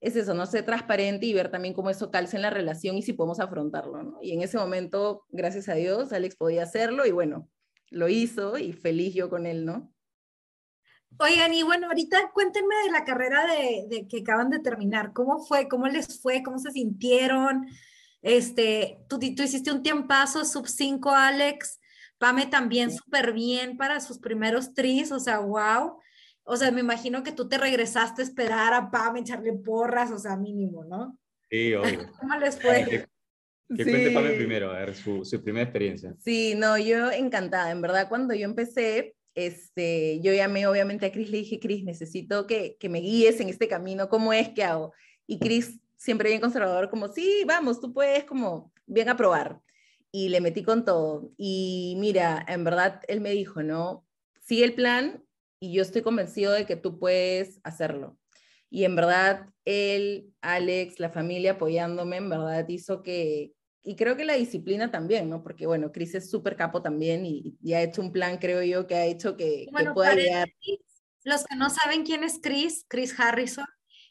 es 0.00 0.16
eso, 0.16 0.32
no 0.32 0.46
ser 0.46 0.64
transparente 0.64 1.26
y 1.26 1.34
ver 1.34 1.50
también 1.50 1.74
cómo 1.74 1.90
eso 1.90 2.10
calza 2.10 2.36
en 2.36 2.42
la 2.42 2.50
relación 2.50 2.96
y 2.96 3.02
si 3.02 3.12
podemos 3.12 3.38
afrontarlo, 3.38 4.02
¿no? 4.02 4.18
Y 4.22 4.32
en 4.32 4.40
ese 4.40 4.56
momento, 4.56 5.24
gracias 5.28 5.68
a 5.68 5.74
Dios, 5.74 6.12
Alex 6.12 6.36
podía 6.36 6.62
hacerlo 6.62 7.04
y 7.04 7.10
bueno, 7.10 7.48
lo 7.90 8.08
hizo 8.08 8.58
y 8.58 8.72
feliz 8.72 9.14
yo 9.14 9.28
con 9.28 9.46
él, 9.46 9.64
¿no? 9.64 9.92
Oigan, 11.18 11.52
y 11.52 11.62
bueno, 11.62 11.88
ahorita 11.88 12.30
cuéntenme 12.32 12.74
de 12.84 12.92
la 12.92 13.04
carrera 13.04 13.44
de, 13.46 14.06
que 14.08 14.20
acaban 14.20 14.48
de 14.48 14.60
terminar. 14.60 15.12
¿Cómo 15.12 15.44
fue? 15.44 15.68
¿Cómo 15.68 15.86
les 15.88 16.20
fue? 16.20 16.42
¿Cómo 16.42 16.58
se 16.58 16.70
sintieron? 16.70 17.66
Este, 18.22 19.00
tú, 19.08 19.18
tú 19.18 19.42
hiciste 19.42 19.72
un 19.72 19.82
tiempazo 19.82 20.44
sub 20.44 20.68
5, 20.68 21.10
Alex. 21.10 21.80
Pame 22.18 22.46
también 22.46 22.90
súper 22.90 23.32
bien 23.32 23.76
para 23.76 24.00
sus 24.00 24.18
primeros 24.18 24.72
tris, 24.72 25.10
o 25.10 25.18
sea, 25.18 25.40
wow. 25.40 25.98
O 26.44 26.56
sea, 26.56 26.70
me 26.70 26.80
imagino 26.80 27.22
que 27.22 27.32
tú 27.32 27.48
te 27.48 27.58
regresaste 27.58 28.22
a 28.22 28.24
esperar 28.24 28.72
a 28.72 28.90
Pame, 28.90 29.20
echarle 29.20 29.52
porras, 29.52 30.10
o 30.12 30.18
sea, 30.18 30.36
mínimo, 30.36 30.84
¿no? 30.84 31.18
Sí, 31.50 31.74
obvio. 31.74 32.10
¿Cómo 32.18 32.36
les 32.36 32.60
fue? 32.60 33.08
Que 33.76 33.84
cuente 33.84 34.10
Pame 34.10 34.30
primero, 34.30 34.70
a 34.72 34.78
ver, 34.78 34.94
su, 34.94 35.24
su, 35.24 35.42
primera 35.42 35.64
experiencia. 35.64 36.14
Sí, 36.18 36.54
no, 36.56 36.76
yo 36.76 37.10
encantada. 37.12 37.70
En 37.70 37.80
verdad, 37.80 38.08
cuando 38.08 38.34
yo 38.34 38.44
empecé, 38.44 39.14
este, 39.34 40.20
yo 40.20 40.32
llamé 40.32 40.66
obviamente 40.66 41.06
a 41.06 41.12
Chris, 41.12 41.30
le 41.30 41.38
dije, 41.38 41.60
Chris, 41.60 41.84
necesito 41.84 42.46
que, 42.46 42.76
que 42.80 42.88
me 42.88 43.00
guíes 43.00 43.40
en 43.40 43.48
este 43.48 43.68
camino, 43.68 44.08
¿cómo 44.08 44.32
es 44.32 44.48
que 44.48 44.64
hago? 44.64 44.92
Y 45.26 45.38
Chris, 45.38 45.78
siempre 45.96 46.30
bien 46.30 46.40
conservador, 46.40 46.90
como, 46.90 47.08
sí, 47.08 47.44
vamos, 47.46 47.80
tú 47.80 47.92
puedes, 47.92 48.24
como, 48.24 48.72
bien 48.86 49.08
a 49.08 49.16
probar. 49.16 49.60
Y 50.10 50.30
le 50.30 50.40
metí 50.40 50.64
con 50.64 50.84
todo. 50.84 51.30
Y 51.36 51.94
mira, 51.98 52.44
en 52.48 52.64
verdad, 52.64 53.00
él 53.06 53.20
me 53.20 53.30
dijo, 53.30 53.62
¿no? 53.62 54.04
Sigue 54.40 54.64
el 54.64 54.74
plan 54.74 55.22
y 55.60 55.74
yo 55.74 55.82
estoy 55.82 56.02
convencido 56.02 56.52
de 56.52 56.66
que 56.66 56.74
tú 56.74 56.98
puedes 56.98 57.60
hacerlo. 57.62 58.18
Y 58.70 58.84
en 58.84 58.96
verdad, 58.96 59.46
él, 59.64 60.32
Alex, 60.40 60.98
la 60.98 61.10
familia 61.10 61.52
apoyándome, 61.52 62.16
en 62.16 62.30
verdad 62.30 62.68
hizo 62.68 63.02
que, 63.02 63.52
y 63.82 63.96
creo 63.96 64.16
que 64.16 64.24
la 64.24 64.34
disciplina 64.34 64.90
también, 64.90 65.30
¿no? 65.30 65.42
Porque, 65.42 65.66
bueno, 65.66 65.90
Chris 65.92 66.14
es 66.14 66.30
súper 66.30 66.56
capo 66.56 66.82
también 66.82 67.24
y, 67.24 67.56
y, 67.62 67.72
ha 67.72 67.82
hecho 67.82 68.02
un 68.02 68.12
plan, 68.12 68.38
creo 68.38 68.62
yo, 68.62 68.86
que 68.86 68.94
ha 68.94 69.06
hecho 69.06 69.36
que, 69.36 69.66
bueno, 69.72 69.92
que 69.92 69.94
pueda 69.94 70.14
llegar. 70.14 70.48
Los 71.24 71.44
que 71.44 71.56
no 71.56 71.70
saben 71.70 72.04
quién 72.04 72.24
es 72.24 72.40
Chris, 72.42 72.84
Chris 72.88 73.18
Harrison, 73.18 73.66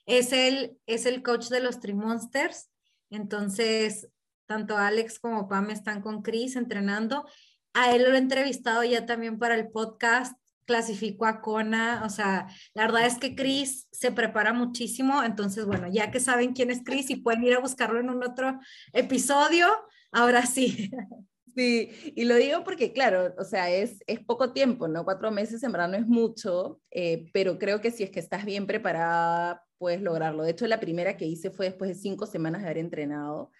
es 0.05 0.33
el, 0.33 0.77
es 0.85 1.05
el 1.05 1.21
coach 1.21 1.49
de 1.49 1.59
los 1.59 1.79
Trimonsters. 1.79 2.69
Entonces, 3.09 4.07
tanto 4.47 4.77
Alex 4.77 5.19
como 5.19 5.47
Pam 5.47 5.69
están 5.69 6.01
con 6.01 6.21
Chris 6.21 6.55
entrenando. 6.55 7.27
A 7.73 7.95
él 7.95 8.03
lo 8.03 8.15
he 8.15 8.17
entrevistado 8.17 8.83
ya 8.83 9.05
también 9.05 9.37
para 9.37 9.55
el 9.55 9.69
podcast 9.69 10.38
clasificó 10.69 11.25
a 11.25 11.41
Kona, 11.41 12.03
o 12.05 12.09
sea, 12.09 12.45
la 12.75 12.83
verdad 12.83 13.07
es 13.07 13.17
que 13.17 13.35
Chris 13.35 13.87
se 13.91 14.11
prepara 14.11 14.53
muchísimo, 14.53 15.23
entonces 15.23 15.65
bueno, 15.65 15.87
ya 15.91 16.11
que 16.11 16.19
saben 16.19 16.53
quién 16.53 16.69
es 16.69 16.83
Chris 16.85 17.09
y 17.09 17.15
pueden 17.15 17.43
ir 17.43 17.55
a 17.55 17.59
buscarlo 17.59 17.99
en 17.99 18.11
un 18.11 18.23
otro 18.23 18.59
episodio, 18.93 19.67
ahora 20.11 20.45
sí. 20.45 20.91
Sí, 21.55 22.13
y 22.15 22.25
lo 22.25 22.35
digo 22.35 22.63
porque, 22.63 22.93
claro, 22.93 23.33
o 23.37 23.43
sea, 23.43 23.71
es, 23.71 24.03
es 24.05 24.19
poco 24.19 24.53
tiempo, 24.53 24.87
¿no? 24.87 25.03
Cuatro 25.03 25.31
meses 25.31 25.63
en 25.63 25.71
verdad 25.71 25.89
no 25.89 25.97
es 25.97 26.05
mucho, 26.07 26.79
eh, 26.91 27.27
pero 27.33 27.57
creo 27.57 27.81
que 27.81 27.89
si 27.89 28.03
es 28.03 28.11
que 28.11 28.19
estás 28.19 28.45
bien 28.45 28.67
preparada, 28.67 29.65
puedes 29.79 29.99
lograrlo. 29.99 30.43
De 30.43 30.51
hecho, 30.51 30.67
la 30.67 30.79
primera 30.79 31.17
que 31.17 31.25
hice 31.25 31.49
fue 31.49 31.65
después 31.65 31.89
de 31.89 31.95
cinco 31.95 32.27
semanas 32.27 32.61
de 32.61 32.67
haber 32.67 32.77
entrenado. 32.77 33.51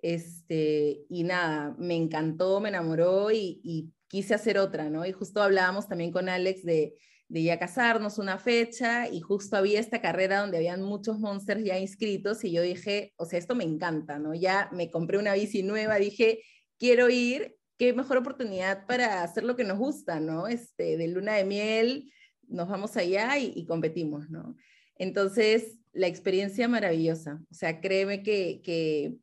Este, 0.00 1.04
y 1.10 1.24
nada, 1.24 1.74
me 1.78 1.96
encantó, 1.96 2.60
me 2.60 2.68
enamoró 2.68 3.32
y 3.32 3.92
quise 4.12 4.34
hacer 4.34 4.58
otra, 4.58 4.90
¿no? 4.90 5.06
Y 5.06 5.12
justo 5.12 5.42
hablábamos 5.42 5.88
también 5.88 6.12
con 6.12 6.28
Alex 6.28 6.62
de, 6.64 6.94
ya 7.30 7.58
casarnos 7.58 8.18
una 8.18 8.36
fecha 8.36 9.08
y 9.08 9.20
justo 9.20 9.56
había 9.56 9.80
esta 9.80 10.02
carrera 10.02 10.40
donde 10.40 10.58
habían 10.58 10.82
muchos 10.82 11.18
monsters 11.18 11.64
ya 11.64 11.78
inscritos 11.78 12.44
y 12.44 12.52
yo 12.52 12.60
dije, 12.60 13.14
o 13.16 13.24
sea, 13.24 13.38
esto 13.38 13.54
me 13.54 13.64
encanta, 13.64 14.18
¿no? 14.18 14.34
Ya 14.34 14.68
me 14.70 14.90
compré 14.90 15.16
una 15.16 15.32
bici 15.32 15.62
nueva, 15.62 15.96
dije, 15.96 16.42
quiero 16.78 17.08
ir, 17.08 17.56
qué 17.78 17.94
mejor 17.94 18.18
oportunidad 18.18 18.84
para 18.86 19.22
hacer 19.22 19.44
lo 19.44 19.56
que 19.56 19.64
nos 19.64 19.78
gusta, 19.78 20.20
¿no? 20.20 20.46
Este, 20.46 20.98
de 20.98 21.08
luna 21.08 21.32
de 21.32 21.44
miel, 21.46 22.12
nos 22.48 22.68
vamos 22.68 22.98
allá 22.98 23.38
y, 23.38 23.64
competimos, 23.64 24.28
¿no? 24.28 24.56
Entonces, 24.96 25.78
la 25.94 26.06
experiencia 26.06 26.68
maravillosa, 26.68 27.40
o 27.50 27.54
sea, 27.54 27.80
créeme 27.80 28.22
que 28.22 29.16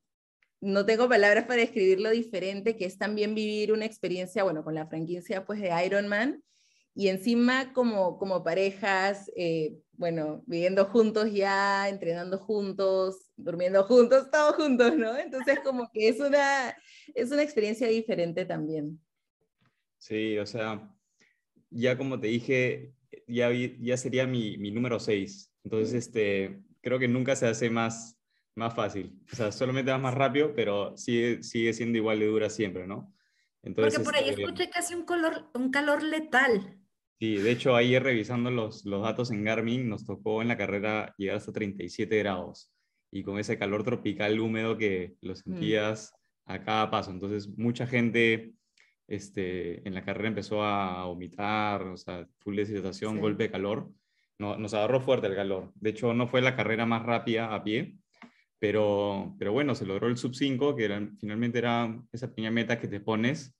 no 0.61 0.85
tengo 0.85 1.07
palabras 1.07 1.45
para 1.45 1.61
describir 1.61 1.99
lo 1.99 2.09
diferente 2.09 2.75
que 2.75 2.85
es 2.85 2.97
también 2.97 3.35
vivir 3.35 3.71
una 3.71 3.85
experiencia, 3.85 4.43
bueno, 4.43 4.63
con 4.63 4.75
la 4.75 4.87
franquicia 4.87 5.45
pues 5.45 5.61
de 5.61 5.71
Ironman 5.85 6.43
y 6.95 7.07
encima 7.07 7.71
como, 7.73 8.17
como 8.17 8.43
parejas, 8.43 9.31
eh, 9.35 9.77
bueno, 9.93 10.43
viviendo 10.47 10.85
juntos 10.85 11.31
ya, 11.31 11.87
entrenando 11.87 12.37
juntos, 12.37 13.31
durmiendo 13.37 13.83
juntos, 13.85 14.29
todos 14.31 14.55
juntos, 14.55 14.97
¿no? 14.97 15.17
Entonces 15.17 15.59
como 15.63 15.89
que 15.91 16.09
es 16.09 16.19
una, 16.19 16.75
es 17.13 17.31
una 17.31 17.43
experiencia 17.43 17.87
diferente 17.87 18.45
también. 18.45 18.99
Sí, 19.97 20.37
o 20.37 20.45
sea, 20.45 20.93
ya 21.69 21.97
como 21.97 22.19
te 22.19 22.27
dije, 22.27 22.93
ya, 23.27 23.49
ya 23.51 23.97
sería 23.97 24.25
mi, 24.25 24.57
mi 24.57 24.71
número 24.71 24.99
6. 24.99 25.51
Entonces, 25.63 25.93
este, 25.93 26.61
creo 26.81 26.99
que 26.99 27.07
nunca 27.07 27.35
se 27.35 27.47
hace 27.47 27.69
más, 27.69 28.18
más 28.59 28.75
fácil. 28.75 29.19
O 29.31 29.35
sea, 29.35 29.51
solamente 29.51 29.91
vas 29.91 30.01
más 30.01 30.13
rápido, 30.13 30.53
pero 30.53 30.95
sigue, 30.97 31.41
sigue 31.41 31.73
siendo 31.73 31.97
igual 31.97 32.19
de 32.19 32.27
dura 32.27 32.49
siempre, 32.49 32.85
¿no? 32.85 33.13
Entonces, 33.63 33.95
Porque 33.95 34.05
por 34.05 34.15
ahí 34.15 34.29
este, 34.29 34.43
escuché 34.43 34.69
casi 34.69 34.93
un, 34.93 35.03
color, 35.03 35.49
un 35.53 35.71
calor 35.71 36.03
letal. 36.03 36.77
Sí, 37.19 37.35
de 37.35 37.51
hecho, 37.51 37.75
ayer 37.75 38.01
revisando 38.01 38.51
los, 38.51 38.85
los 38.85 39.01
datos 39.01 39.31
en 39.31 39.43
Garmin, 39.43 39.89
nos 39.89 40.05
tocó 40.05 40.41
en 40.41 40.47
la 40.47 40.57
carrera 40.57 41.13
llegar 41.17 41.37
hasta 41.37 41.51
37 41.51 42.17
grados 42.19 42.71
y 43.11 43.23
con 43.23 43.39
ese 43.39 43.57
calor 43.57 43.83
tropical 43.83 44.39
húmedo 44.39 44.77
que 44.77 45.15
lo 45.21 45.33
mm. 45.33 45.35
sentías 45.35 46.13
a 46.45 46.63
cada 46.63 46.89
paso. 46.89 47.11
Entonces, 47.11 47.49
mucha 47.57 47.87
gente 47.87 48.53
este, 49.07 49.87
en 49.87 49.93
la 49.93 50.03
carrera 50.03 50.29
empezó 50.29 50.63
a 50.63 51.05
vomitar, 51.05 51.83
o 51.83 51.97
sea, 51.97 52.27
full 52.37 52.55
deshidratación, 52.55 53.15
sí. 53.15 53.19
golpe 53.19 53.43
de 53.43 53.51
calor. 53.51 53.91
No, 54.37 54.55
nos 54.57 54.73
agarró 54.73 55.01
fuerte 55.01 55.27
el 55.27 55.35
calor. 55.35 55.73
De 55.75 55.89
hecho, 55.89 56.13
no 56.13 56.27
fue 56.27 56.41
la 56.41 56.55
carrera 56.55 56.85
más 56.85 57.03
rápida 57.03 57.53
a 57.53 57.63
pie, 57.63 57.97
pero, 58.59 59.35
pero 59.39 59.53
bueno, 59.53 59.73
se 59.75 59.85
logró 59.85 60.07
el 60.07 60.17
sub 60.17 60.35
5, 60.35 60.75
que 60.75 60.85
era, 60.85 61.09
finalmente 61.19 61.57
era 61.57 62.01
esa 62.11 62.29
pequeña 62.29 62.51
meta 62.51 62.79
que 62.79 62.87
te 62.87 62.99
pones, 62.99 63.55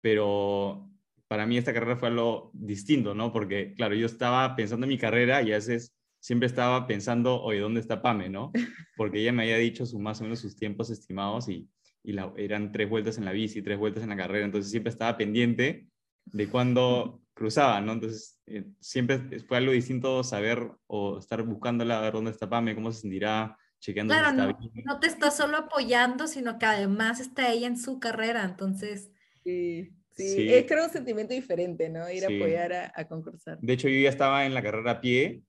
pero 0.00 0.88
para 1.28 1.46
mí 1.46 1.58
esta 1.58 1.74
carrera 1.74 1.96
fue 1.96 2.08
algo 2.08 2.50
distinto, 2.54 3.14
¿no? 3.14 3.32
Porque, 3.32 3.74
claro, 3.74 3.94
yo 3.94 4.06
estaba 4.06 4.54
pensando 4.54 4.86
en 4.86 4.90
mi 4.90 4.98
carrera 4.98 5.42
y 5.42 5.52
a 5.52 5.56
veces 5.56 5.96
siempre 6.20 6.46
estaba 6.46 6.86
pensando, 6.86 7.42
oye, 7.42 7.60
¿dónde 7.60 7.80
está 7.80 8.02
Pame, 8.02 8.28
no? 8.28 8.52
Porque 8.96 9.20
ella 9.20 9.32
me 9.32 9.42
había 9.42 9.58
dicho 9.58 9.84
su, 9.84 9.98
más 9.98 10.20
o 10.20 10.24
menos 10.24 10.40
sus 10.40 10.56
tiempos 10.56 10.90
estimados 10.90 11.48
y, 11.48 11.68
y 12.04 12.12
la, 12.12 12.32
eran 12.36 12.70
tres 12.70 12.88
vueltas 12.88 13.18
en 13.18 13.24
la 13.24 13.32
bici, 13.32 13.62
tres 13.62 13.78
vueltas 13.78 14.04
en 14.04 14.10
la 14.10 14.16
carrera, 14.16 14.44
entonces 14.44 14.70
siempre 14.70 14.90
estaba 14.90 15.16
pendiente 15.16 15.88
de 16.24 16.48
cuando 16.48 17.22
cruzaba, 17.34 17.80
¿no? 17.80 17.92
Entonces 17.92 18.40
eh, 18.46 18.64
siempre 18.80 19.40
fue 19.40 19.58
algo 19.58 19.72
distinto 19.72 20.22
saber 20.24 20.70
o 20.86 21.18
estar 21.18 21.42
buscándola, 21.42 21.98
a 21.98 22.02
ver 22.02 22.12
dónde 22.14 22.30
está 22.30 22.48
Pame, 22.48 22.74
cómo 22.74 22.92
se 22.92 23.02
sentirá, 23.02 23.58
chequeando 23.86 24.12
claro, 24.12 24.28
si 24.28 24.66
está 24.66 24.80
no, 24.84 24.94
no 24.94 25.00
te 25.00 25.06
está 25.06 25.30
solo 25.30 25.56
apoyando, 25.56 26.26
sino 26.26 26.58
que 26.58 26.66
además 26.66 27.20
está 27.20 27.52
ella 27.52 27.68
en 27.68 27.78
su 27.78 27.98
carrera, 28.00 28.44
entonces... 28.44 29.10
Sí. 29.44 29.92
Sí, 30.12 30.48
es 30.50 30.64
creo 30.64 30.84
un 30.84 30.90
sentimiento 30.90 31.34
diferente, 31.34 31.90
¿no? 31.90 32.10
Ir 32.10 32.24
a 32.24 32.28
apoyar 32.28 32.72
a, 32.72 32.92
a, 32.96 33.06
concursar. 33.06 33.58
De 33.60 33.74
hecho, 33.74 33.90
yo 33.90 34.00
ya 34.00 34.08
estaba 34.08 34.46
en 34.46 34.54
la 34.54 34.62
carrera 34.62 34.92
a 34.92 35.00
pie 35.02 35.42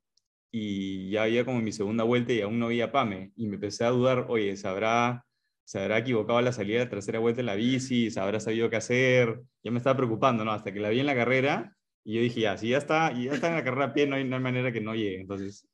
y 0.51 1.09
ya 1.09 1.23
había 1.23 1.45
como 1.45 1.61
mi 1.61 1.71
segunda 1.71 2.03
vuelta 2.03 2.33
y 2.33 2.41
aún 2.41 2.59
no 2.59 2.65
había 2.65 2.91
Pame. 2.91 3.31
Y 3.37 3.47
me 3.47 3.55
empecé 3.55 3.85
a 3.85 3.91
dudar, 3.91 4.25
oye, 4.27 4.57
¿sabrá, 4.57 5.25
¿se 5.63 5.79
habrá 5.79 5.99
equivocado 5.99 6.39
a 6.39 6.41
la 6.41 6.51
salida 6.51 6.79
de 6.79 6.83
la 6.83 6.89
tercera 6.89 7.19
vuelta 7.19 7.37
de 7.37 7.43
la 7.43 7.55
bici? 7.55 8.11
¿Se 8.11 8.19
habrá 8.19 8.41
sabido 8.41 8.69
qué 8.69 8.75
hacer? 8.75 9.39
Ya 9.63 9.71
me 9.71 9.77
estaba 9.77 9.95
preocupando, 9.95 10.43
¿no? 10.43 10.51
Hasta 10.51 10.73
que 10.73 10.81
la 10.81 10.89
vi 10.89 10.99
en 10.99 11.05
la 11.05 11.15
carrera 11.15 11.77
y 12.03 12.15
yo 12.15 12.21
dije, 12.21 12.41
ya, 12.41 12.57
si 12.57 12.69
ya 12.69 12.77
está, 12.77 13.13
y 13.13 13.25
ya 13.25 13.33
está 13.33 13.47
en 13.47 13.55
la 13.55 13.63
carrera 13.63 13.85
a 13.85 13.93
pie, 13.93 14.05
no 14.05 14.17
hay, 14.17 14.25
no 14.25 14.35
hay 14.35 14.41
manera 14.41 14.73
que 14.73 14.79
no 14.79 14.95
llegue. 14.95 15.21
Entonces, 15.21 15.67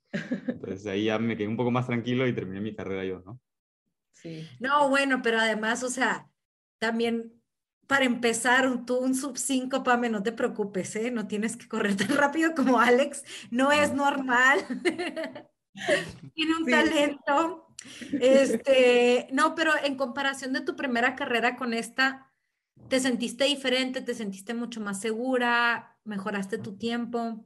entonces 0.48 0.86
ahí 0.86 1.04
ya 1.04 1.18
me 1.18 1.36
quedé 1.36 1.48
un 1.48 1.56
poco 1.56 1.70
más 1.70 1.86
tranquilo 1.86 2.26
y 2.26 2.34
terminé 2.34 2.60
mi 2.60 2.74
carrera 2.74 3.04
yo, 3.04 3.20
¿no? 3.20 3.40
Sí. 4.12 4.48
No, 4.60 4.88
bueno, 4.88 5.20
pero 5.22 5.38
además, 5.38 5.82
o 5.82 5.90
sea, 5.90 6.30
también 6.78 7.34
para 7.86 8.04
empezar, 8.04 8.84
tú 8.86 8.96
un 8.96 9.14
sub 9.14 9.36
5, 9.36 9.82
Pame, 9.82 10.08
no 10.08 10.22
te 10.22 10.32
preocupes, 10.32 10.96
¿eh? 10.96 11.10
No 11.10 11.26
tienes 11.26 11.56
que 11.56 11.68
correr 11.68 11.96
tan 11.96 12.16
rápido 12.16 12.54
como 12.54 12.80
Alex, 12.80 13.24
no 13.50 13.72
es 13.72 13.92
normal. 13.92 14.60
Tiene 16.34 16.56
un 16.56 16.66
talento. 16.66 17.68
Este, 18.12 19.28
no, 19.32 19.54
pero 19.54 19.72
en 19.82 19.96
comparación 19.96 20.52
de 20.52 20.62
tu 20.62 20.76
primera 20.76 21.14
carrera 21.16 21.56
con 21.56 21.74
esta, 21.74 22.32
¿te 22.88 23.00
sentiste 23.00 23.44
diferente? 23.44 24.00
¿Te 24.00 24.14
sentiste 24.14 24.54
mucho 24.54 24.80
más 24.80 25.00
segura? 25.00 25.98
¿Mejoraste 26.04 26.58
tu 26.58 26.76
tiempo? 26.78 27.44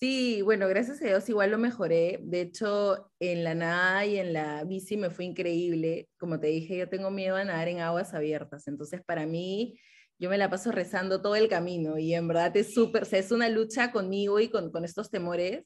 Sí, 0.00 0.40
bueno, 0.40 0.66
gracias 0.66 1.02
a 1.02 1.04
Dios 1.04 1.28
igual 1.28 1.50
lo 1.50 1.58
mejoré. 1.58 2.20
De 2.22 2.40
hecho, 2.40 3.12
en 3.18 3.44
la 3.44 3.54
nada 3.54 4.06
y 4.06 4.16
en 4.16 4.32
la 4.32 4.64
bici 4.64 4.96
me 4.96 5.10
fue 5.10 5.26
increíble. 5.26 6.08
Como 6.18 6.40
te 6.40 6.46
dije, 6.46 6.78
yo 6.78 6.88
tengo 6.88 7.10
miedo 7.10 7.36
a 7.36 7.44
nadar 7.44 7.68
en 7.68 7.80
aguas 7.80 8.14
abiertas. 8.14 8.66
Entonces, 8.66 9.02
para 9.04 9.26
mí, 9.26 9.78
yo 10.18 10.30
me 10.30 10.38
la 10.38 10.48
paso 10.48 10.72
rezando 10.72 11.20
todo 11.20 11.36
el 11.36 11.50
camino 11.50 11.98
y 11.98 12.14
en 12.14 12.28
verdad 12.28 12.56
es 12.56 12.72
súper, 12.72 13.02
o 13.02 13.06
sea, 13.06 13.18
es 13.18 13.30
una 13.30 13.50
lucha 13.50 13.92
conmigo 13.92 14.40
y 14.40 14.48
con, 14.48 14.72
estos 14.84 15.10
temores 15.10 15.64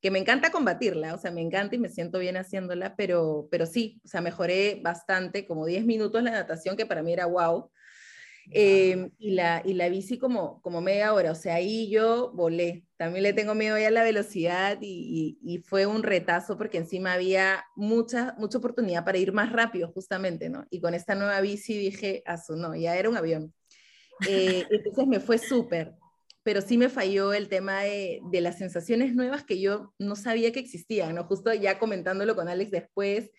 que 0.00 0.10
me 0.12 0.18
encanta 0.20 0.50
combatirla, 0.52 1.14
o 1.14 1.18
sea, 1.18 1.32
me 1.32 1.40
encanta 1.40 1.76
y 1.76 1.78
me 1.78 1.88
siento 1.88 2.18
bien 2.20 2.36
haciéndola, 2.36 2.96
pero, 2.96 3.48
pero 3.50 3.66
sí, 3.66 4.00
o 4.04 4.08
sea, 4.08 4.20
mejoré 4.20 4.80
bastante, 4.82 5.46
como 5.46 5.66
10 5.66 5.84
minutos 5.84 6.22
la 6.22 6.32
natación, 6.32 6.76
que 6.76 6.86
para 6.86 7.02
mí 7.02 7.12
era 7.12 7.26
wow. 7.26 7.70
Em, 8.50 9.10
y, 9.18 9.30
la, 9.32 9.62
y 9.64 9.74
la 9.74 9.88
bici 9.88 10.18
como, 10.18 10.60
como 10.62 10.80
media 10.80 11.14
hora, 11.14 11.32
o 11.32 11.34
sea, 11.34 11.54
ahí 11.54 11.88
yo 11.90 12.32
volé. 12.32 12.86
También 12.96 13.22
le 13.22 13.32
tengo 13.32 13.54
miedo 13.54 13.76
a 13.76 13.90
la 13.90 14.02
velocidad 14.02 14.78
y, 14.80 15.38
y, 15.42 15.58
fue 15.58 15.86
un 15.86 16.02
retazo 16.02 16.58
porque 16.58 16.78
encima 16.78 17.12
había 17.12 17.64
mucha, 17.76 18.34
mucha 18.38 18.58
oportunidad 18.58 19.04
para 19.04 19.18
ir 19.18 19.32
más 19.32 19.52
rápido 19.52 19.90
justamente, 19.92 20.48
¿no? 20.48 20.66
Y 20.70 20.80
con 20.80 20.94
esta 20.94 21.14
nueva 21.14 21.40
bici 21.40 21.76
dije, 21.78 22.22
a 22.26 22.36
no, 22.56 22.74
ya 22.74 22.96
era 22.96 23.08
un 23.08 23.16
avión. 23.16 23.54
Eh, 24.28 24.66
entonces 24.70 25.06
me 25.06 25.20
fue 25.20 25.38
súper, 25.38 25.94
pero 26.42 26.60
sí 26.60 26.76
me 26.76 26.88
falló 26.88 27.32
el 27.32 27.48
tema 27.48 27.82
de, 27.82 28.20
de, 28.30 28.40
las 28.40 28.58
sensaciones 28.58 29.14
nuevas 29.14 29.44
que 29.44 29.60
yo 29.60 29.94
no 29.98 30.16
sabía 30.16 30.52
que 30.52 30.60
existían, 30.60 31.14
¿no? 31.14 31.24
Justo 31.24 31.52
ya 31.54 31.78
comentándolo 31.78 32.36
con 32.36 32.48
Alex 32.48 32.70
después, 32.70 33.30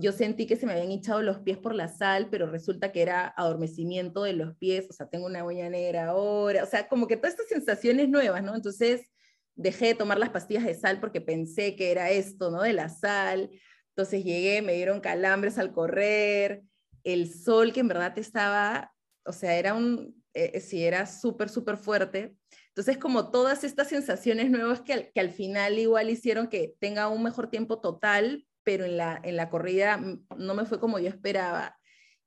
yo 0.00 0.12
sentí 0.12 0.46
que 0.46 0.56
se 0.56 0.66
me 0.66 0.72
habían 0.72 0.92
hinchado 0.92 1.22
los 1.22 1.38
pies 1.40 1.58
por 1.58 1.74
la 1.74 1.88
sal, 1.88 2.28
pero 2.30 2.46
resulta 2.46 2.92
que 2.92 3.02
era 3.02 3.28
adormecimiento 3.36 4.22
de 4.22 4.32
los 4.32 4.56
pies, 4.56 4.86
o 4.88 4.92
sea, 4.92 5.08
tengo 5.08 5.26
una 5.26 5.44
uña 5.44 5.68
negra 5.68 6.08
ahora, 6.08 6.64
o 6.64 6.66
sea, 6.66 6.88
como 6.88 7.06
que 7.06 7.16
todas 7.16 7.32
estas 7.32 7.48
sensaciones 7.48 8.08
nuevas, 8.08 8.42
¿no? 8.42 8.54
Entonces 8.54 9.10
dejé 9.54 9.86
de 9.88 9.94
tomar 9.94 10.18
las 10.18 10.30
pastillas 10.30 10.64
de 10.64 10.74
sal 10.74 11.00
porque 11.00 11.20
pensé 11.20 11.74
que 11.74 11.90
era 11.90 12.10
esto, 12.10 12.50
¿no? 12.50 12.62
De 12.62 12.72
la 12.72 12.88
sal. 12.88 13.50
Entonces 13.90 14.24
llegué, 14.24 14.62
me 14.62 14.74
dieron 14.74 15.00
calambres 15.00 15.58
al 15.58 15.72
correr, 15.72 16.62
el 17.02 17.32
sol 17.32 17.72
que 17.72 17.80
en 17.80 17.88
verdad 17.88 18.16
estaba, 18.18 18.94
o 19.24 19.32
sea, 19.32 19.56
era 19.56 19.74
un, 19.74 20.22
eh, 20.34 20.52
eh, 20.54 20.60
sí, 20.60 20.84
era 20.84 21.06
súper, 21.06 21.48
súper 21.48 21.76
fuerte. 21.76 22.36
Entonces, 22.68 22.98
como 22.98 23.30
todas 23.30 23.64
estas 23.64 23.88
sensaciones 23.88 24.50
nuevas 24.50 24.80
que, 24.82 25.10
que 25.12 25.20
al 25.20 25.30
final 25.30 25.78
igual 25.78 26.10
hicieron 26.10 26.48
que 26.48 26.76
tenga 26.78 27.08
un 27.08 27.24
mejor 27.24 27.50
tiempo 27.50 27.80
total, 27.80 28.46
pero 28.68 28.84
en 28.84 28.98
la, 28.98 29.18
en 29.24 29.36
la 29.36 29.48
corrida 29.48 29.98
no 30.36 30.52
me 30.52 30.66
fue 30.66 30.78
como 30.78 30.98
yo 30.98 31.08
esperaba. 31.08 31.78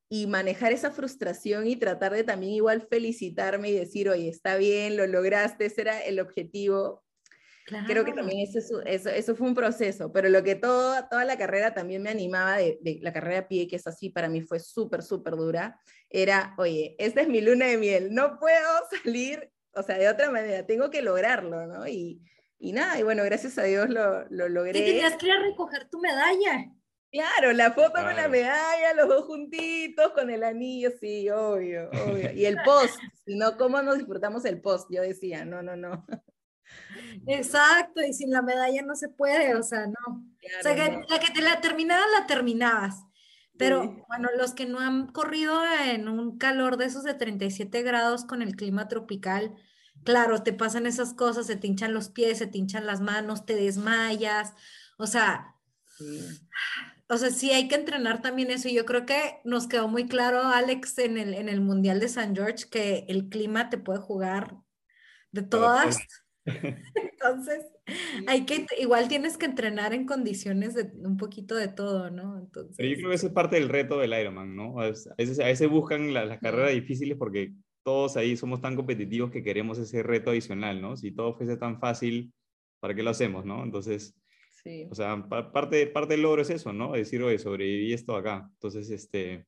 Y 0.10 0.25
manejar 0.25 0.71
esa 0.71 0.89
frustración 0.89 1.67
y 1.67 1.75
tratar 1.75 2.13
de 2.13 2.23
también 2.23 2.54
igual 2.54 2.82
felicitarme 2.82 3.69
y 3.69 3.73
decir, 3.73 4.10
oye, 4.10 4.27
está 4.27 4.56
bien, 4.56 4.97
lo 4.97 5.06
lograste, 5.06 5.67
ese 5.67 5.82
era 5.82 5.99
el 5.99 6.19
objetivo. 6.19 7.06
Creo 7.86 8.04
que 8.06 8.13
también 8.13 8.39
eso, 8.39 8.82
eso, 8.84 9.10
eso, 9.12 9.36
fue 9.36 9.49
un 9.49 9.54
proceso, 9.54 10.12
pero 10.12 10.30
lo 10.30 10.41
que 10.41 10.56
todo, 10.56 10.95
toda 11.12 11.25
la 11.25 11.38
carrera 11.38 11.75
también 11.75 12.01
me 12.01 12.10
animaba 12.10 12.58
de, 12.58 12.80
de 12.82 12.97
la 13.04 13.13
carrera 13.13 13.41
a 13.41 13.47
pie, 13.47 13.67
que 13.67 13.75
es 13.75 13.86
así, 13.86 14.10
para 14.10 14.27
mí 14.27 14.41
fue 14.41 14.60
súper, 14.60 15.04
súper 15.04 15.36
dura, 15.36 15.80
era, 16.10 16.56
oye, 16.58 16.95
esta 16.97 17.21
es 17.21 17.27
mi 17.27 17.39
luna 17.39 17.67
de 17.67 17.77
miel, 17.77 18.15
no 18.15 18.39
puedo 18.39 18.67
salir, 19.04 19.47
o 19.75 19.84
sea, 19.84 19.99
de 19.99 20.10
otra 20.10 20.32
manera, 20.32 20.65
tengo 20.65 20.89
que 20.89 21.04
lograrlo, 21.04 21.67
¿no? 21.67 21.88
Y, 21.88 22.19
y 22.62 22.74
nada, 22.74 23.00
y 23.00 23.04
bueno, 23.04 23.24
gracias 23.24 23.58
a 23.58 23.63
Dios 23.63 23.89
lo, 23.89 24.26
lo 24.30 24.47
logré. 24.47 24.80
Y 24.80 24.86
tenías 24.86 25.17
que 25.17 25.26
ir 25.26 25.32
a 25.32 25.39
recoger 25.41 25.89
tu 25.89 26.00
medalla. 26.00 26.71
Claro, 27.12 27.52
la 27.52 27.71
foto 27.71 28.02
con 28.02 28.15
la 28.15 28.30
medalla, 28.30 28.93
los 28.93 29.10
dos 29.10 29.26
juntitos, 29.26 30.12
con 30.12 30.30
el 30.30 30.43
anillo, 30.43 30.91
sí, 31.00 31.30
obvio, 31.30 31.89
obvio. 31.89 32.32
Y 32.32 32.45
el 32.45 32.58
post, 32.65 32.97
si 33.26 33.36
no, 33.36 33.58
¿cómo 33.58 33.82
nos 33.82 33.97
disfrutamos 33.97 34.45
el 34.45 34.62
post? 34.62 34.88
Yo 34.91 35.02
decía, 35.02 35.43
no, 35.43 35.63
no, 35.63 35.76
no. 35.76 36.06
Exacto, 37.28 38.02
y 38.02 38.13
sin 38.13 38.30
la 38.30 38.43
medalla 38.43 38.84
no 38.84 38.95
se 38.95 39.10
puede, 39.10 39.56
o 39.56 39.63
sea, 39.63 39.88
no. 39.88 40.24
o 40.60 40.63
sea, 40.63 40.76
que, 40.76 41.02
la 41.10 41.19
que 41.19 41.34
te 41.34 41.41
la 41.41 41.60
terminabas, 41.60 42.08
la 42.17 42.28
terminabas. 42.28 43.04
Pero 43.58 44.06
bueno, 44.08 44.30
los 44.38 44.54
que 44.54 44.65
no 44.65 44.80
han 44.80 45.12
corrido 45.12 45.62
en 45.86 46.08
un 46.08 46.38
calor 46.38 46.78
de 46.78 46.86
esos 46.86 47.04
de 47.04 47.13
37 47.13 47.84
grados 47.84 48.24
con 48.26 48.41
el 48.41 48.56
clima 48.56 48.88
tropical, 48.88 49.54
claro, 50.04 50.44
te 50.44 50.54
pasan 50.54 50.86
esas 50.86 51.14
cosas, 51.14 51.48
se 51.48 51.56
te 51.56 51.68
hinchan 51.68 51.94
los 51.94 52.10
pies, 52.10 52.38
se 52.38 52.48
te 52.48 52.58
hinchan 52.58 52.86
las 52.86 53.02
manos, 53.02 53.46
te 53.46 53.56
desmayas, 53.56 54.54
o 54.98 55.08
sea, 55.08 55.56
o 57.08 57.18
sea, 57.18 57.30
sí 57.30 57.52
hay 57.52 57.68
que 57.68 57.76
entrenar 57.76 58.22
también 58.22 58.52
eso. 58.52 58.70
Yo 58.70 58.86
creo 58.86 59.06
que 59.06 59.40
nos 59.44 59.68
quedó 59.68 59.88
muy 59.88 60.08
claro, 60.08 60.44
Alex, 60.44 60.98
en 61.00 61.18
el, 61.18 61.34
en 61.34 61.50
el 61.50 61.60
Mundial 61.60 62.00
de 62.00 62.08
San 62.08 62.36
George, 62.36 62.70
que 62.72 63.06
el 63.10 63.28
clima 63.28 63.70
te 63.70 63.78
puede 63.78 64.00
jugar 64.00 64.56
de 65.32 65.42
todas. 65.42 65.98
Entonces, 66.46 67.66
hay 68.28 68.46
que, 68.46 68.66
igual 68.80 69.08
tienes 69.08 69.38
que 69.38 69.46
entrenar 69.46 69.94
en 69.94 70.06
condiciones 70.06 70.74
de 70.74 70.90
un 71.04 71.18
poquito 71.18 71.56
de 71.56 71.68
todo, 71.68 72.10
¿no? 72.10 72.40
Entonces... 72.40 72.76
Pero 72.78 72.90
yo 72.90 72.96
creo 72.96 73.10
que 73.10 73.16
eso 73.16 73.28
es 73.28 73.34
parte 73.34 73.58
del 73.58 73.70
reto 73.70 74.00
del 74.00 74.20
Ironman, 74.20 74.56
¿no? 74.56 74.80
A 74.80 74.88
veces, 74.88 75.40
a 75.40 75.46
veces 75.46 75.70
buscan 75.70 76.14
las 76.14 76.40
carreras 76.40 76.72
difíciles 76.72 77.18
porque 77.18 77.54
todos 77.84 78.17
ahí 78.17 78.38
somos 78.38 78.62
tan 78.62 78.76
competitivos 78.76 79.32
que 79.32 79.44
queremos 79.44 79.78
ese 79.78 80.04
reto 80.04 80.32
adicional, 80.32 80.82
¿no? 80.82 80.96
Si 80.98 81.12
todo 81.12 81.34
fuese 81.34 81.58
tan 81.58 81.80
fácil, 81.80 82.34
¿para 82.80 82.94
qué 82.94 83.04
lo 83.04 83.10
hacemos, 83.10 83.46
no? 83.46 83.63
Entonces, 83.63 84.15
sí. 84.63 84.88
o 84.89 84.96
sea, 84.96 85.28
parte, 85.28 85.88
parte 85.88 86.13
del 86.13 86.24
logro 86.24 86.41
es 86.41 86.50
eso, 86.50 86.74
¿no? 86.74 86.94
Decir, 86.94 87.22
oye, 87.24 87.39
sobreviví 87.39 87.94
esto 87.94 88.15
acá. 88.15 88.50
Entonces, 88.54 88.89
este, 88.89 89.46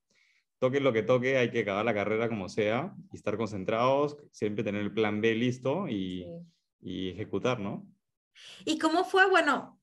toque 0.60 0.80
lo 0.80 0.94
que 0.94 1.04
toque, 1.04 1.38
hay 1.38 1.52
que 1.52 1.60
acabar 1.60 1.86
la 1.86 1.94
carrera 1.94 2.30
como 2.30 2.50
sea 2.50 2.94
y 3.12 3.18
estar 3.18 3.38
concentrados, 3.38 4.18
siempre 4.32 4.64
tener 4.64 4.82
el 4.82 4.94
plan 4.94 5.22
B 5.22 5.36
listo 5.36 5.88
y, 5.88 6.26
y 6.82 7.10
ejecutar, 7.10 7.60
¿no? 7.60 7.86
¿Y 8.66 8.80
cómo 8.80 9.04
fue? 9.04 9.30
Bueno, 9.30 9.80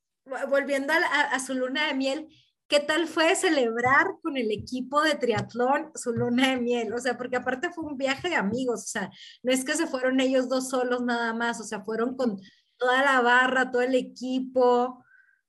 volviendo 0.49 0.93
a, 0.93 0.97
a 0.97 1.39
su 1.41 1.55
luna 1.55 1.87
de 1.87 1.95
miel, 1.95 2.29
¿Qué 2.71 2.79
tal 2.79 3.09
fue 3.09 3.35
celebrar 3.35 4.07
con 4.23 4.37
el 4.37 4.53
equipo 4.53 5.03
de 5.03 5.17
triatlón 5.17 5.91
su 5.97 6.13
luna 6.13 6.51
de 6.51 6.61
miel? 6.61 6.93
O 6.93 7.01
sea, 7.01 7.19
porque 7.19 7.35
aparte 7.35 7.71
fue 7.73 7.83
un 7.83 7.99
viaje 7.99 8.29
de 8.29 8.37
amigos, 8.37 8.85
o 8.85 8.87
sea, 8.87 9.11
no 9.43 9.51
es 9.51 9.65
que 9.65 9.75
se 9.75 9.89
fueron 9.89 10.21
ellos 10.21 10.49
dos 10.49 10.69
solos 10.69 11.03
nada 11.03 11.35
más, 11.35 11.61
o 11.61 11.65
sea, 11.65 11.81
fueron 11.81 12.17
con 12.17 12.41
toda 12.77 13.03
la 13.03 13.23
barra, 13.23 13.73
todo 13.73 13.83
el 13.83 13.97
equipo, 13.97 15.05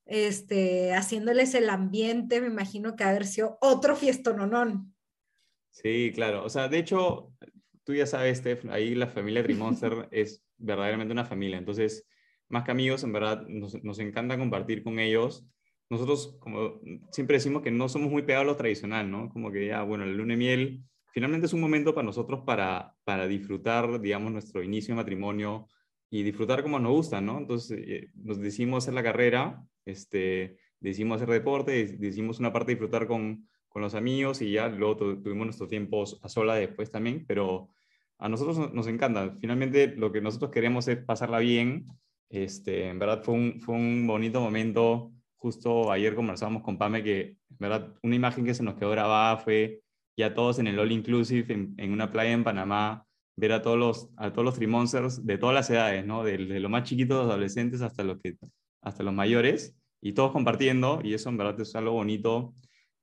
este, 0.07 0.95
haciéndoles 0.95 1.53
el 1.53 1.69
ambiente, 1.69 2.41
me 2.41 2.47
imagino 2.47 2.95
que 2.95 3.03
haber 3.03 3.27
sido 3.27 3.59
otro 3.61 3.95
fiestononón. 3.95 4.95
Sí, 5.69 6.11
claro, 6.15 6.43
o 6.43 6.49
sea, 6.49 6.69
de 6.69 6.79
hecho, 6.79 7.31
tú 7.83 7.93
ya 7.93 8.07
sabes, 8.07 8.39
Steph, 8.39 8.65
ahí 8.71 8.95
la 8.95 9.05
familia 9.05 9.43
Trimonster 9.43 10.07
es 10.11 10.43
verdaderamente 10.57 11.11
una 11.11 11.25
familia, 11.25 11.59
entonces, 11.59 12.03
más 12.49 12.63
que 12.63 12.71
amigos, 12.71 13.03
en 13.03 13.13
verdad, 13.13 13.45
nos, 13.47 13.75
nos 13.83 13.99
encanta 13.99 14.39
compartir 14.39 14.81
con 14.81 14.97
ellos 14.97 15.45
nosotros 15.91 16.37
como 16.39 16.79
siempre 17.11 17.35
decimos 17.35 17.61
que 17.61 17.69
no 17.69 17.89
somos 17.89 18.09
muy 18.09 18.21
pegados 18.21 18.45
a 18.45 18.51
lo 18.51 18.55
tradicional, 18.55 19.11
¿no? 19.11 19.29
Como 19.29 19.51
que 19.51 19.67
ya, 19.67 19.83
bueno, 19.83 20.05
el 20.05 20.15
luna 20.15 20.37
miel 20.37 20.85
finalmente 21.11 21.47
es 21.47 21.53
un 21.53 21.59
momento 21.59 21.93
para 21.93 22.05
nosotros 22.05 22.43
para, 22.45 22.95
para 23.03 23.27
disfrutar, 23.27 23.99
digamos, 23.99 24.31
nuestro 24.31 24.63
inicio 24.63 24.93
de 24.93 25.01
matrimonio 25.01 25.67
y 26.09 26.23
disfrutar 26.23 26.63
como 26.63 26.79
nos 26.79 26.93
gusta, 26.93 27.19
¿no? 27.19 27.37
Entonces 27.39 27.77
eh, 27.85 28.09
nos 28.15 28.39
decidimos 28.39 28.85
hacer 28.85 28.93
la 28.93 29.03
carrera, 29.03 29.61
este, 29.83 30.57
decidimos 30.79 31.17
hacer 31.17 31.29
deporte, 31.29 31.85
decidimos 31.99 32.39
una 32.39 32.53
parte 32.53 32.71
disfrutar 32.71 33.05
con, 33.05 33.49
con 33.67 33.81
los 33.81 33.93
amigos 33.93 34.41
y 34.41 34.53
ya 34.53 34.69
luego 34.69 34.95
tuvimos 34.95 35.45
nuestros 35.45 35.67
tiempos 35.67 36.21
a 36.23 36.29
sola 36.29 36.55
después 36.55 36.89
también, 36.89 37.25
pero 37.27 37.67
a 38.17 38.29
nosotros 38.29 38.73
nos 38.73 38.87
encanta. 38.87 39.35
Finalmente 39.41 39.87
lo 39.87 40.13
que 40.13 40.21
nosotros 40.21 40.51
queremos 40.51 40.87
es 40.87 41.03
pasarla 41.03 41.39
bien. 41.39 41.87
Este, 42.29 42.87
en 42.87 42.97
verdad 42.97 43.23
fue 43.23 43.33
un, 43.33 43.59
fue 43.59 43.75
un 43.75 44.07
bonito 44.07 44.39
momento. 44.39 45.11
Justo 45.41 45.91
ayer 45.91 46.13
conversábamos 46.13 46.61
con 46.61 46.77
Pame 46.77 47.01
que, 47.01 47.35
verdad, 47.57 47.95
una 48.03 48.15
imagen 48.15 48.45
que 48.45 48.53
se 48.53 48.61
nos 48.61 48.75
quedó 48.75 48.91
grabada 48.91 49.37
fue 49.37 49.81
ya 50.15 50.35
todos 50.35 50.59
en 50.59 50.67
el 50.67 50.77
All 50.77 50.91
Inclusive 50.91 51.51
en, 51.51 51.73
en 51.77 51.91
una 51.91 52.11
playa 52.11 52.31
en 52.31 52.43
Panamá, 52.43 53.07
ver 53.35 53.53
a 53.53 53.63
todos 53.63 53.77
los, 53.77 54.09
a 54.17 54.31
todos 54.31 54.45
los 54.45 54.53
Trimonsters 54.53 55.25
de 55.25 55.39
todas 55.39 55.55
las 55.55 55.67
edades, 55.71 56.05
¿no? 56.05 56.23
De, 56.23 56.37
de 56.37 56.59
lo 56.59 56.69
más 56.69 56.83
chiquitos, 56.83 57.23
los 57.23 57.31
adolescentes, 57.31 57.81
hasta 57.81 58.03
los, 58.03 58.19
que, 58.21 58.35
hasta 58.83 59.01
los 59.01 59.15
mayores, 59.15 59.75
y 59.99 60.13
todos 60.13 60.31
compartiendo, 60.31 60.99
y 61.03 61.15
eso 61.15 61.29
en 61.29 61.37
verdad 61.37 61.59
es 61.59 61.75
algo 61.75 61.93
bonito, 61.93 62.53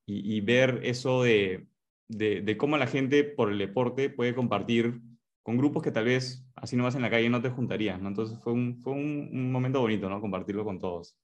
y, 0.07 0.37
y 0.37 0.40
ver 0.40 0.79
eso 0.85 1.24
de, 1.24 1.66
de, 2.07 2.40
de, 2.42 2.57
cómo 2.57 2.77
la 2.77 2.87
gente 2.87 3.24
por 3.24 3.51
el 3.51 3.59
deporte 3.59 4.11
puede 4.11 4.37
compartir 4.37 5.01
con 5.42 5.57
grupos 5.57 5.83
que 5.83 5.90
tal 5.90 6.05
vez 6.05 6.46
así 6.55 6.77
nomás 6.77 6.94
en 6.94 7.03
la 7.03 7.11
calle 7.11 7.31
no 7.31 7.42
te 7.42 7.51
juntarías, 7.51 8.01
¿no? 8.01 8.09
Entonces 8.09 8.38
fue 8.44 8.53
un, 8.53 8.81
fue 8.81 8.92
un, 8.92 9.29
un 9.33 9.51
momento 9.51 9.81
bonito, 9.81 10.09
¿no? 10.09 10.20
Compartirlo 10.20 10.64
con 10.64 10.79
todos. 10.79 11.16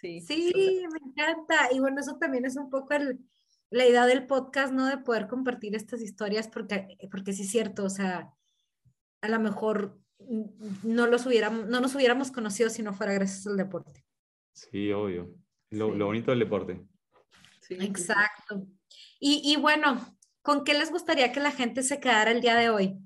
Sí, 0.00 0.20
sí, 0.20 0.52
me 0.92 1.10
encanta. 1.10 1.68
Y 1.72 1.80
bueno, 1.80 2.00
eso 2.00 2.16
también 2.16 2.46
es 2.46 2.56
un 2.56 2.70
poco 2.70 2.94
el, 2.94 3.20
la 3.70 3.86
idea 3.86 4.06
del 4.06 4.26
podcast, 4.26 4.72
¿no? 4.72 4.86
De 4.86 4.98
poder 4.98 5.28
compartir 5.28 5.74
estas 5.74 6.00
historias, 6.00 6.48
porque, 6.48 6.96
porque 7.10 7.32
sí 7.32 7.42
es 7.42 7.50
cierto, 7.50 7.84
o 7.84 7.90
sea, 7.90 8.32
a 9.20 9.28
lo 9.28 9.40
mejor 9.40 9.98
no, 10.82 11.06
los 11.06 11.26
hubiéramos, 11.26 11.66
no 11.66 11.80
nos 11.80 11.94
hubiéramos 11.94 12.30
conocido 12.30 12.70
si 12.70 12.82
no 12.82 12.94
fuera 12.94 13.12
gracias 13.12 13.46
al 13.46 13.56
deporte. 13.56 14.04
Sí, 14.52 14.90
obvio. 14.92 15.34
Lo, 15.70 15.92
sí. 15.92 15.98
lo 15.98 16.06
bonito 16.06 16.30
del 16.30 16.40
deporte. 16.40 16.80
Sí, 17.60 17.76
Exacto. 17.80 18.66
Y, 19.18 19.42
y 19.44 19.56
bueno, 19.56 20.16
¿con 20.42 20.64
qué 20.64 20.72
les 20.74 20.90
gustaría 20.90 21.30
que 21.30 21.40
la 21.40 21.52
gente 21.52 21.82
se 21.82 22.00
quedara 22.00 22.30
el 22.30 22.40
día 22.40 22.54
de 22.54 22.70
hoy? 22.70 22.98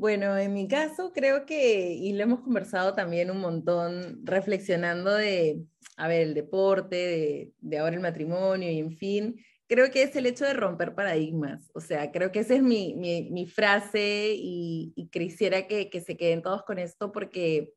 Bueno, 0.00 0.34
en 0.38 0.54
mi 0.54 0.66
caso 0.66 1.12
creo 1.12 1.44
que, 1.44 1.92
y 1.92 2.14
lo 2.14 2.22
hemos 2.22 2.40
conversado 2.40 2.94
también 2.94 3.30
un 3.30 3.38
montón, 3.38 4.24
reflexionando 4.24 5.14
de, 5.14 5.62
a 5.98 6.08
ver, 6.08 6.22
el 6.22 6.32
deporte, 6.32 6.96
de, 6.96 7.52
de, 7.58 7.78
ahora 7.78 7.96
el 7.96 8.00
matrimonio 8.00 8.70
y 8.70 8.78
en 8.78 8.92
fin, 8.96 9.44
creo 9.68 9.90
que 9.90 10.02
es 10.02 10.16
el 10.16 10.24
hecho 10.24 10.46
de 10.46 10.54
romper 10.54 10.94
paradigmas. 10.94 11.70
O 11.74 11.82
sea, 11.82 12.10
creo 12.12 12.32
que 12.32 12.38
esa 12.38 12.54
es 12.54 12.62
mi, 12.62 12.94
mi, 12.94 13.28
mi 13.30 13.46
frase 13.46 14.32
y, 14.38 14.94
y, 14.96 15.08
quisiera 15.08 15.66
que, 15.66 15.90
que 15.90 16.00
se 16.00 16.16
queden 16.16 16.40
todos 16.40 16.62
con 16.62 16.78
esto 16.78 17.12
porque 17.12 17.74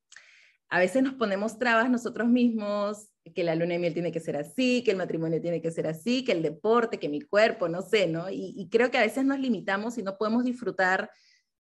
a 0.70 0.80
veces 0.80 1.04
nos 1.04 1.16
ponemos 1.16 1.60
trabas 1.60 1.90
nosotros 1.90 2.30
mismos, 2.30 3.10
que 3.36 3.44
la 3.44 3.56
luna 3.56 3.74
de 3.74 3.80
miel 3.80 3.94
tiene 3.94 4.14
que 4.14 4.22
ser 4.22 4.38
así, 4.38 4.82
que 4.86 4.92
el 4.92 4.98
matrimonio 4.98 5.42
tiene 5.42 5.62
que 5.62 5.72
ser 5.72 5.88
así, 5.88 6.24
que 6.24 6.32
el 6.32 6.42
deporte, 6.42 7.00
que 7.00 7.10
mi 7.10 7.20
cuerpo, 7.20 7.68
no 7.68 7.82
sé, 7.82 8.08
¿no? 8.08 8.30
Y, 8.30 8.54
y 8.56 8.70
creo 8.70 8.90
que 8.92 8.98
a 8.98 9.02
veces 9.02 9.26
nos 9.26 9.40
limitamos 9.40 9.98
y 9.98 10.04
no 10.04 10.18
podemos 10.18 10.46
disfrutar 10.46 11.10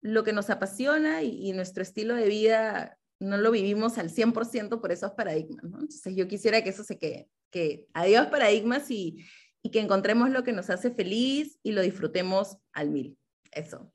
lo 0.01 0.25
que 0.25 0.33
nos 0.33 0.51
apasiona 0.51 1.23
y, 1.23 1.49
y, 1.49 1.53
nuestro 1.53 1.83
estilo 1.83 2.15
de 2.15 2.29
vida 2.29 2.99
no 3.21 3.37
lo 3.37 3.51
vivimos 3.51 3.99
al 3.99 4.11
100% 4.11 4.81
por 4.81 4.93
esos 4.93 5.13
paradigmas. 5.13 5.65
¿no? 5.65 5.81
Entonces 5.81 6.15
yo 6.15 6.29
quisiera 6.29 6.63
que 6.63 6.71
eso 6.71 6.85
se 6.85 6.99
quede, 6.99 7.29
que 7.51 7.87
adiós 7.95 8.27
paradigmas 8.29 8.91
y, 8.91 9.25
y, 9.63 9.71
que 9.71 9.81
encontremos 9.81 10.31
lo 10.31 10.45
que 10.45 10.53
nos 10.53 10.71
hace 10.71 10.91
feliz 10.91 11.59
y 11.63 11.73
lo 11.73 11.83
disfrutemos 11.83 12.59
al 12.73 12.91
mil. 12.91 13.19
Eso. 13.51 13.93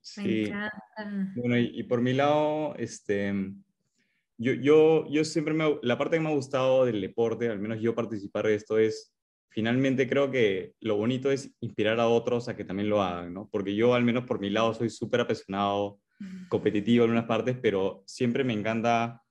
Sí. 0.00 0.50
Bueno, 1.36 1.58
y, 1.58 1.70
y, 1.74 1.82
por 1.84 2.00
mi 2.00 2.12
lado, 2.12 2.74
este, 2.76 3.32
yo, 4.38 4.52
yo, 4.52 5.06
yo 5.08 5.24
siempre 5.24 5.54
me, 5.54 5.78
la 5.82 5.98
parte 5.98 6.16
que 6.16 6.20
me 6.20 6.30
ha 6.30 6.34
gustado 6.34 6.84
del 6.84 7.00
deporte, 7.00 7.48
al 7.48 7.60
menos 7.60 7.80
yo 7.80 7.94
participar 7.94 8.46
de 8.46 8.54
esto, 8.56 8.78
es 8.78 9.11
finalmente 9.52 10.08
creo 10.08 10.30
que 10.30 10.72
lo 10.80 10.96
bonito 10.96 11.30
es 11.30 11.54
inspirar 11.60 12.00
a 12.00 12.08
otros 12.08 12.48
a 12.48 12.56
que 12.56 12.64
también 12.64 12.88
lo 12.88 13.02
hagan, 13.02 13.32
¿no? 13.32 13.48
Porque 13.50 13.74
yo, 13.74 13.94
al 13.94 14.04
menos 14.04 14.24
por 14.24 14.40
mi 14.40 14.50
lado, 14.50 14.74
soy 14.74 14.90
súper 14.90 15.20
apasionado, 15.20 16.00
competitivo 16.48 17.04
en 17.04 17.10
unas 17.10 17.24
partes, 17.24 17.56
pero 17.60 18.02
siempre 18.06 18.44
me 18.44 18.52
encanta 18.52 19.22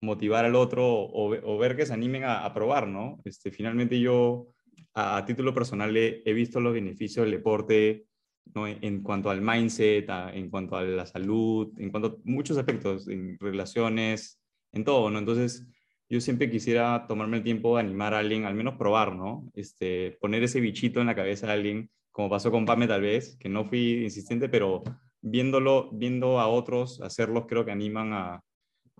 motivar 0.00 0.44
al 0.44 0.54
otro 0.54 0.86
o, 0.86 1.34
o 1.34 1.58
ver 1.58 1.76
que 1.76 1.86
se 1.86 1.92
animen 1.92 2.24
a, 2.24 2.44
a, 2.44 2.54
probar, 2.54 2.88
¿no? 2.88 3.18
Este, 3.24 3.50
finalmente 3.50 4.00
yo, 4.00 4.48
a, 4.94 5.18
a 5.18 5.24
título 5.24 5.52
personal, 5.52 5.96
he, 5.96 6.22
he, 6.24 6.32
visto 6.32 6.60
los 6.60 6.72
beneficios 6.72 7.24
del 7.24 7.32
deporte, 7.32 8.06
¿no? 8.54 8.66
En, 8.66 8.78
en 8.82 9.02
cuanto 9.02 9.30
al 9.30 9.42
mindset, 9.42 10.08
a, 10.08 10.32
en 10.32 10.50
cuanto 10.50 10.76
a 10.76 10.82
la 10.82 11.06
salud, 11.06 11.72
en 11.78 11.90
cuanto 11.90 12.08
a 12.08 12.16
muchos 12.24 12.56
aspectos, 12.56 13.08
en 13.08 13.36
relaciones, 13.38 14.40
en 14.72 14.84
todo, 14.84 15.10
¿no? 15.10 15.18
Entonces, 15.18 15.66
yo 16.08 16.20
siempre 16.20 16.50
quisiera 16.50 17.06
tomarme 17.06 17.38
el 17.38 17.42
tiempo 17.42 17.76
de 17.76 17.82
animar 17.82 18.14
a 18.14 18.18
alguien, 18.18 18.44
al 18.44 18.54
menos 18.54 18.76
probar, 18.76 19.14
¿no? 19.14 19.50
Este, 19.54 20.16
poner 20.20 20.42
ese 20.42 20.60
bichito 20.60 21.00
en 21.00 21.06
la 21.06 21.14
cabeza 21.14 21.46
de 21.46 21.52
alguien, 21.52 21.90
como 22.10 22.30
pasó 22.30 22.50
con 22.50 22.64
Pame 22.64 22.86
tal 22.86 23.02
vez, 23.02 23.36
que 23.38 23.48
no 23.48 23.64
fui 23.64 24.04
insistente, 24.04 24.48
pero 24.48 24.82
viéndolo, 25.20 25.90
viendo 25.92 26.40
a 26.40 26.48
otros 26.48 27.00
hacerlos, 27.02 27.44
creo 27.46 27.64
que 27.64 27.72
animan 27.72 28.12
a, 28.12 28.42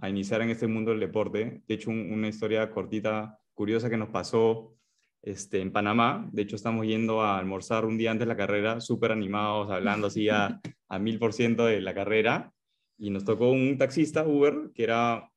a 0.01 0.09
iniciar 0.09 0.43
en 0.43 0.51
este 0.51 0.67
mundo 0.67 0.91
del 0.91 1.01
deporte. 1.01 1.63
De 1.67 1.75
hecho, 1.75 1.91
un, 1.91 2.13
una 2.13 2.29
historia 2.29 2.71
cortita, 2.71 3.39
curiosa 3.55 3.89
que 3.89 3.97
nos 3.97 4.11
pasó 4.11 4.77
este, 5.23 5.61
en 5.61 5.73
Panamá. 5.73 6.29
De 6.33 6.43
hecho, 6.43 6.57
estamos 6.57 6.87
yendo 6.87 7.23
a 7.23 7.39
almorzar 7.39 7.85
un 7.85 7.99
día 7.99 8.11
antes 8.11 8.27
de 8.27 8.33
la 8.33 8.37
carrera, 8.37 8.81
súper 8.81 9.13
animados, 9.13 9.71
hablando 9.71 10.09
así 10.09 10.29
a, 10.29 10.61
a 10.89 10.99
mil 10.99 11.19
por 11.19 11.33
ciento 11.33 11.67
de 11.67 11.81
la 11.81 11.95
carrera. 11.95 12.53
Y 12.99 13.11
nos 13.11 13.25
tocó 13.25 13.51
un 13.51 13.79
taxista, 13.79 14.27
Uber, 14.27 14.71
que 14.75 14.83
era 14.83 15.31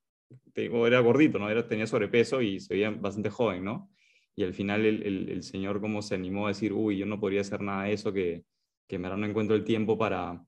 era 0.55 0.99
gordito, 0.99 1.39
¿no? 1.39 1.49
Era, 1.49 1.67
tenía 1.67 1.87
sobrepeso 1.87 2.41
y 2.41 2.59
se 2.59 2.73
veía 2.73 2.91
bastante 2.91 3.29
joven, 3.29 3.63
¿no? 3.63 3.89
Y 4.35 4.43
al 4.43 4.53
final 4.53 4.85
el, 4.85 5.03
el, 5.03 5.29
el, 5.29 5.43
señor 5.43 5.81
como 5.81 6.01
se 6.01 6.15
animó 6.15 6.45
a 6.45 6.49
decir, 6.49 6.73
uy, 6.73 6.97
yo 6.97 7.05
no 7.05 7.19
podría 7.19 7.41
hacer 7.41 7.61
nada 7.61 7.83
de 7.83 7.93
eso, 7.93 8.13
que, 8.13 8.43
que 8.87 8.97
me 8.97 9.09
no 9.09 9.25
encuentro 9.25 9.55
el 9.55 9.63
tiempo 9.63 9.97
para, 9.97 10.43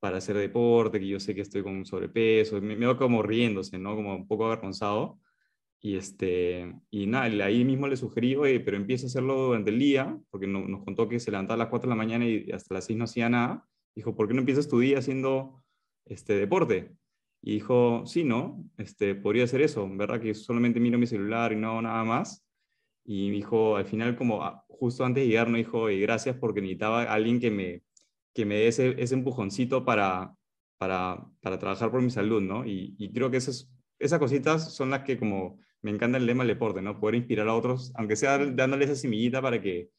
para 0.00 0.18
hacer 0.18 0.36
deporte, 0.36 0.98
que 0.98 1.08
yo 1.08 1.20
sé 1.20 1.34
que 1.34 1.42
estoy 1.42 1.62
con 1.62 1.84
sobrepeso, 1.84 2.60
me, 2.60 2.76
me 2.76 2.86
va 2.86 2.96
como 2.96 3.22
riéndose, 3.22 3.78
¿no? 3.78 3.94
Como 3.94 4.16
un 4.16 4.26
poco 4.26 4.46
avergonzado. 4.46 5.20
Y, 5.82 5.96
este, 5.96 6.74
y 6.90 7.06
nada, 7.06 7.26
ahí 7.44 7.64
mismo 7.64 7.88
le 7.88 7.96
sugerí, 7.96 8.36
oye, 8.36 8.60
pero 8.60 8.76
empieza 8.76 9.06
a 9.06 9.08
hacerlo 9.08 9.46
durante 9.46 9.70
el 9.70 9.78
día, 9.78 10.18
porque 10.30 10.46
no, 10.46 10.66
nos 10.68 10.84
contó 10.84 11.08
que 11.08 11.20
se 11.20 11.30
levantaba 11.30 11.54
a 11.54 11.58
las 11.64 11.68
4 11.68 11.88
de 11.88 11.96
la 11.96 11.96
mañana 11.96 12.26
y 12.26 12.50
hasta 12.52 12.74
las 12.74 12.84
6 12.84 12.98
no 12.98 13.04
hacía 13.04 13.28
nada. 13.30 13.66
Dijo, 13.94 14.14
¿por 14.14 14.28
qué 14.28 14.34
no 14.34 14.40
empiezas 14.40 14.68
tu 14.68 14.78
día 14.80 14.98
haciendo 14.98 15.62
este 16.04 16.34
deporte? 16.34 16.92
Y 17.42 17.54
dijo, 17.54 18.04
sí, 18.06 18.24
¿no? 18.24 18.64
Este, 18.76 19.14
podría 19.14 19.46
ser 19.46 19.62
eso, 19.62 19.88
¿verdad? 19.90 20.20
Que 20.20 20.34
solamente 20.34 20.80
miro 20.80 20.98
mi 20.98 21.06
celular 21.06 21.52
y 21.52 21.56
no 21.56 21.80
nada 21.80 22.04
más. 22.04 22.44
Y 23.04 23.30
dijo, 23.30 23.76
al 23.76 23.86
final, 23.86 24.16
como 24.16 24.42
justo 24.68 25.04
antes 25.04 25.22
de 25.24 25.28
llegar, 25.28 25.48
me 25.48 25.58
dijo, 25.58 25.90
y 25.90 26.00
gracias 26.00 26.36
porque 26.36 26.60
necesitaba 26.60 27.02
a 27.02 27.14
alguien 27.14 27.40
que 27.40 27.50
me, 27.50 27.82
que 28.34 28.44
me 28.44 28.56
dé 28.56 28.68
ese, 28.68 29.14
empujoncito 29.14 29.84
para, 29.84 30.34
para, 30.78 31.26
para, 31.40 31.58
trabajar 31.58 31.90
por 31.90 32.02
mi 32.02 32.10
salud, 32.10 32.42
¿no? 32.42 32.66
Y, 32.66 33.10
creo 33.12 33.30
que 33.30 33.38
esas, 33.38 33.70
esas 33.98 34.18
cositas 34.18 34.74
son 34.74 34.90
las 34.90 35.02
que 35.02 35.18
como 35.18 35.58
me 35.82 35.90
encanta 35.90 36.18
el 36.18 36.26
lema 36.26 36.44
del 36.44 36.54
deporte, 36.54 36.82
¿no? 36.82 37.00
Poder 37.00 37.16
inspirar 37.16 37.48
a 37.48 37.54
otros, 37.54 37.92
aunque 37.96 38.16
sea 38.16 38.38
dándole 38.38 38.84
esa 38.84 38.94
semillita 38.94 39.40
para 39.40 39.60
que 39.60 39.90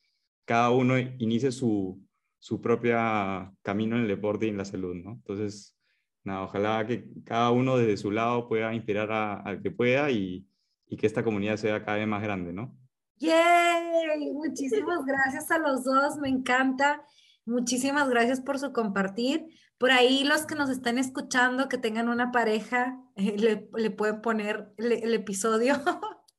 cada 0.46 0.70
uno 0.70 0.98
inicie 0.98 1.52
su, 1.52 2.02
su 2.40 2.62
propia 2.62 3.54
camino 3.62 3.96
en 3.96 4.04
el 4.04 4.08
deporte 4.08 4.46
y 4.46 4.50
en 4.50 4.58
la 4.58 4.66
salud, 4.66 4.96
¿no? 4.96 5.14
Entonces, 5.14 5.76
nada, 6.24 6.44
ojalá 6.44 6.86
que 6.86 7.06
cada 7.26 7.52
uno 7.52 7.78
desde 7.78 7.98
su 7.98 8.12
lado 8.12 8.48
pueda 8.48 8.74
inspirar 8.74 9.12
al 9.12 9.62
que 9.62 9.72
pueda 9.72 10.12
y, 10.12 10.48
y, 10.88 10.98
que 10.98 11.08
esta 11.08 11.24
comunidad 11.24 11.58
sea 11.58 11.84
cada 11.84 11.98
vez 11.98 12.08
más 12.08 12.22
grande, 12.22 12.54
¿no? 12.54 12.78
¡Yay! 13.18 14.34
Muchísimas 14.34 15.06
gracias 15.06 15.52
a 15.52 15.60
los 15.60 15.84
dos, 15.84 16.18
me 16.18 16.30
encanta. 16.30 17.04
Muchísimas 17.46 18.10
gracias 18.10 18.42
por 18.42 18.60
su 18.60 18.72
compartir. 18.74 19.48
Por 19.78 19.92
ahí 19.92 20.24
los 20.24 20.46
que 20.46 20.56
nos 20.56 20.70
están 20.70 20.98
escuchando, 20.98 21.68
que 21.68 21.78
tengan 21.78 22.10
una 22.10 22.32
pareja, 22.32 23.00
le, 23.16 23.70
le, 23.76 23.92
pueden 23.92 24.22
poner 24.22 24.74
el, 24.78 24.92
el 24.92 25.14
episodio 25.14 25.76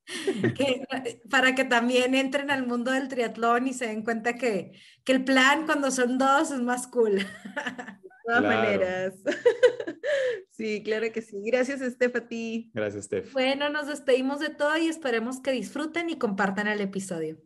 que, 0.57 0.85
para 1.31 1.55
que 1.55 1.64
también 1.64 2.14
entren 2.14 2.51
al 2.51 2.66
mundo 2.66 2.90
del 2.90 3.09
triatlón 3.09 3.66
y 3.68 3.75
se 3.75 3.87
den 3.87 4.03
cuenta 4.03 4.37
que, 4.37 4.73
que 5.05 5.12
el 5.12 5.25
plan 5.25 5.66
cuando 5.66 5.90
son 5.90 6.18
dos 6.18 6.51
es 6.51 6.61
más 6.61 6.87
cool. 6.87 7.27
todas 8.24 8.40
claro. 8.40 8.62
maneras. 8.62 9.14
sí, 10.50 10.82
claro 10.82 11.12
que 11.12 11.22
sí. 11.22 11.42
Gracias, 11.44 11.80
Steph, 11.80 12.16
a 12.16 12.28
ti. 12.28 12.70
Gracias, 12.74 13.06
Steph. 13.06 13.32
Bueno, 13.32 13.68
nos 13.68 13.87
despedimos 13.87 14.40
de 14.40 14.50
todo 14.50 14.76
y 14.76 14.88
esperemos 14.88 15.40
que 15.40 15.52
disfruten 15.52 16.11
y 16.11 16.18
compartan 16.18 16.68
el 16.68 16.80
episodio. 16.80 17.38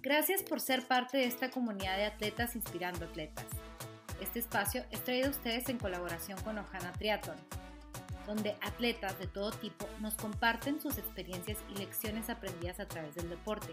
Gracias 0.00 0.42
por 0.42 0.60
ser 0.60 0.86
parte 0.86 1.18
de 1.18 1.24
esta 1.24 1.50
comunidad 1.50 1.96
de 1.96 2.06
atletas 2.06 2.54
inspirando 2.54 3.04
atletas. 3.04 3.46
Este 4.20 4.38
espacio 4.38 4.84
es 4.90 5.02
traído 5.04 5.28
a 5.28 5.30
ustedes 5.30 5.68
en 5.68 5.78
colaboración 5.78 6.40
con 6.42 6.58
Ojana 6.58 6.92
Triathlon, 6.92 7.36
donde 8.26 8.56
atletas 8.62 9.18
de 9.18 9.26
todo 9.26 9.50
tipo 9.50 9.86
nos 10.00 10.14
comparten 10.14 10.80
sus 10.80 10.98
experiencias 10.98 11.58
y 11.74 11.78
lecciones 11.78 12.30
aprendidas 12.30 12.80
a 12.80 12.86
través 12.86 13.14
del 13.14 13.28
deporte 13.28 13.72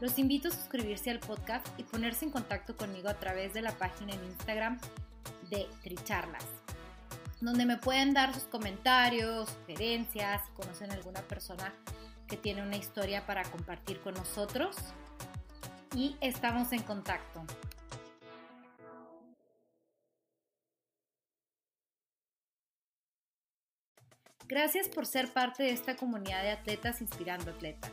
los 0.00 0.18
invito 0.18 0.48
a 0.48 0.50
suscribirse 0.50 1.10
al 1.10 1.20
podcast 1.20 1.66
y 1.78 1.82
ponerse 1.82 2.24
en 2.24 2.30
contacto 2.30 2.76
conmigo 2.76 3.08
a 3.08 3.14
través 3.14 3.52
de 3.52 3.60
la 3.60 3.72
página 3.72 4.14
en 4.14 4.24
Instagram 4.24 4.80
de 5.50 5.68
Tricharlas, 5.82 6.44
donde 7.40 7.66
me 7.66 7.76
pueden 7.76 8.14
dar 8.14 8.32
sus 8.32 8.44
comentarios, 8.44 9.50
sugerencias, 9.50 10.42
conocen 10.56 10.90
a 10.90 10.94
alguna 10.94 11.20
persona 11.22 11.74
que 12.26 12.36
tiene 12.36 12.62
una 12.62 12.76
historia 12.76 13.26
para 13.26 13.42
compartir 13.42 14.00
con 14.00 14.14
nosotros 14.14 14.76
y 15.94 16.16
estamos 16.20 16.72
en 16.72 16.82
contacto. 16.82 17.44
Gracias 24.48 24.88
por 24.88 25.06
ser 25.06 25.32
parte 25.32 25.62
de 25.62 25.70
esta 25.70 25.96
comunidad 25.96 26.42
de 26.42 26.50
atletas 26.50 27.00
inspirando 27.00 27.50
atletas. 27.50 27.92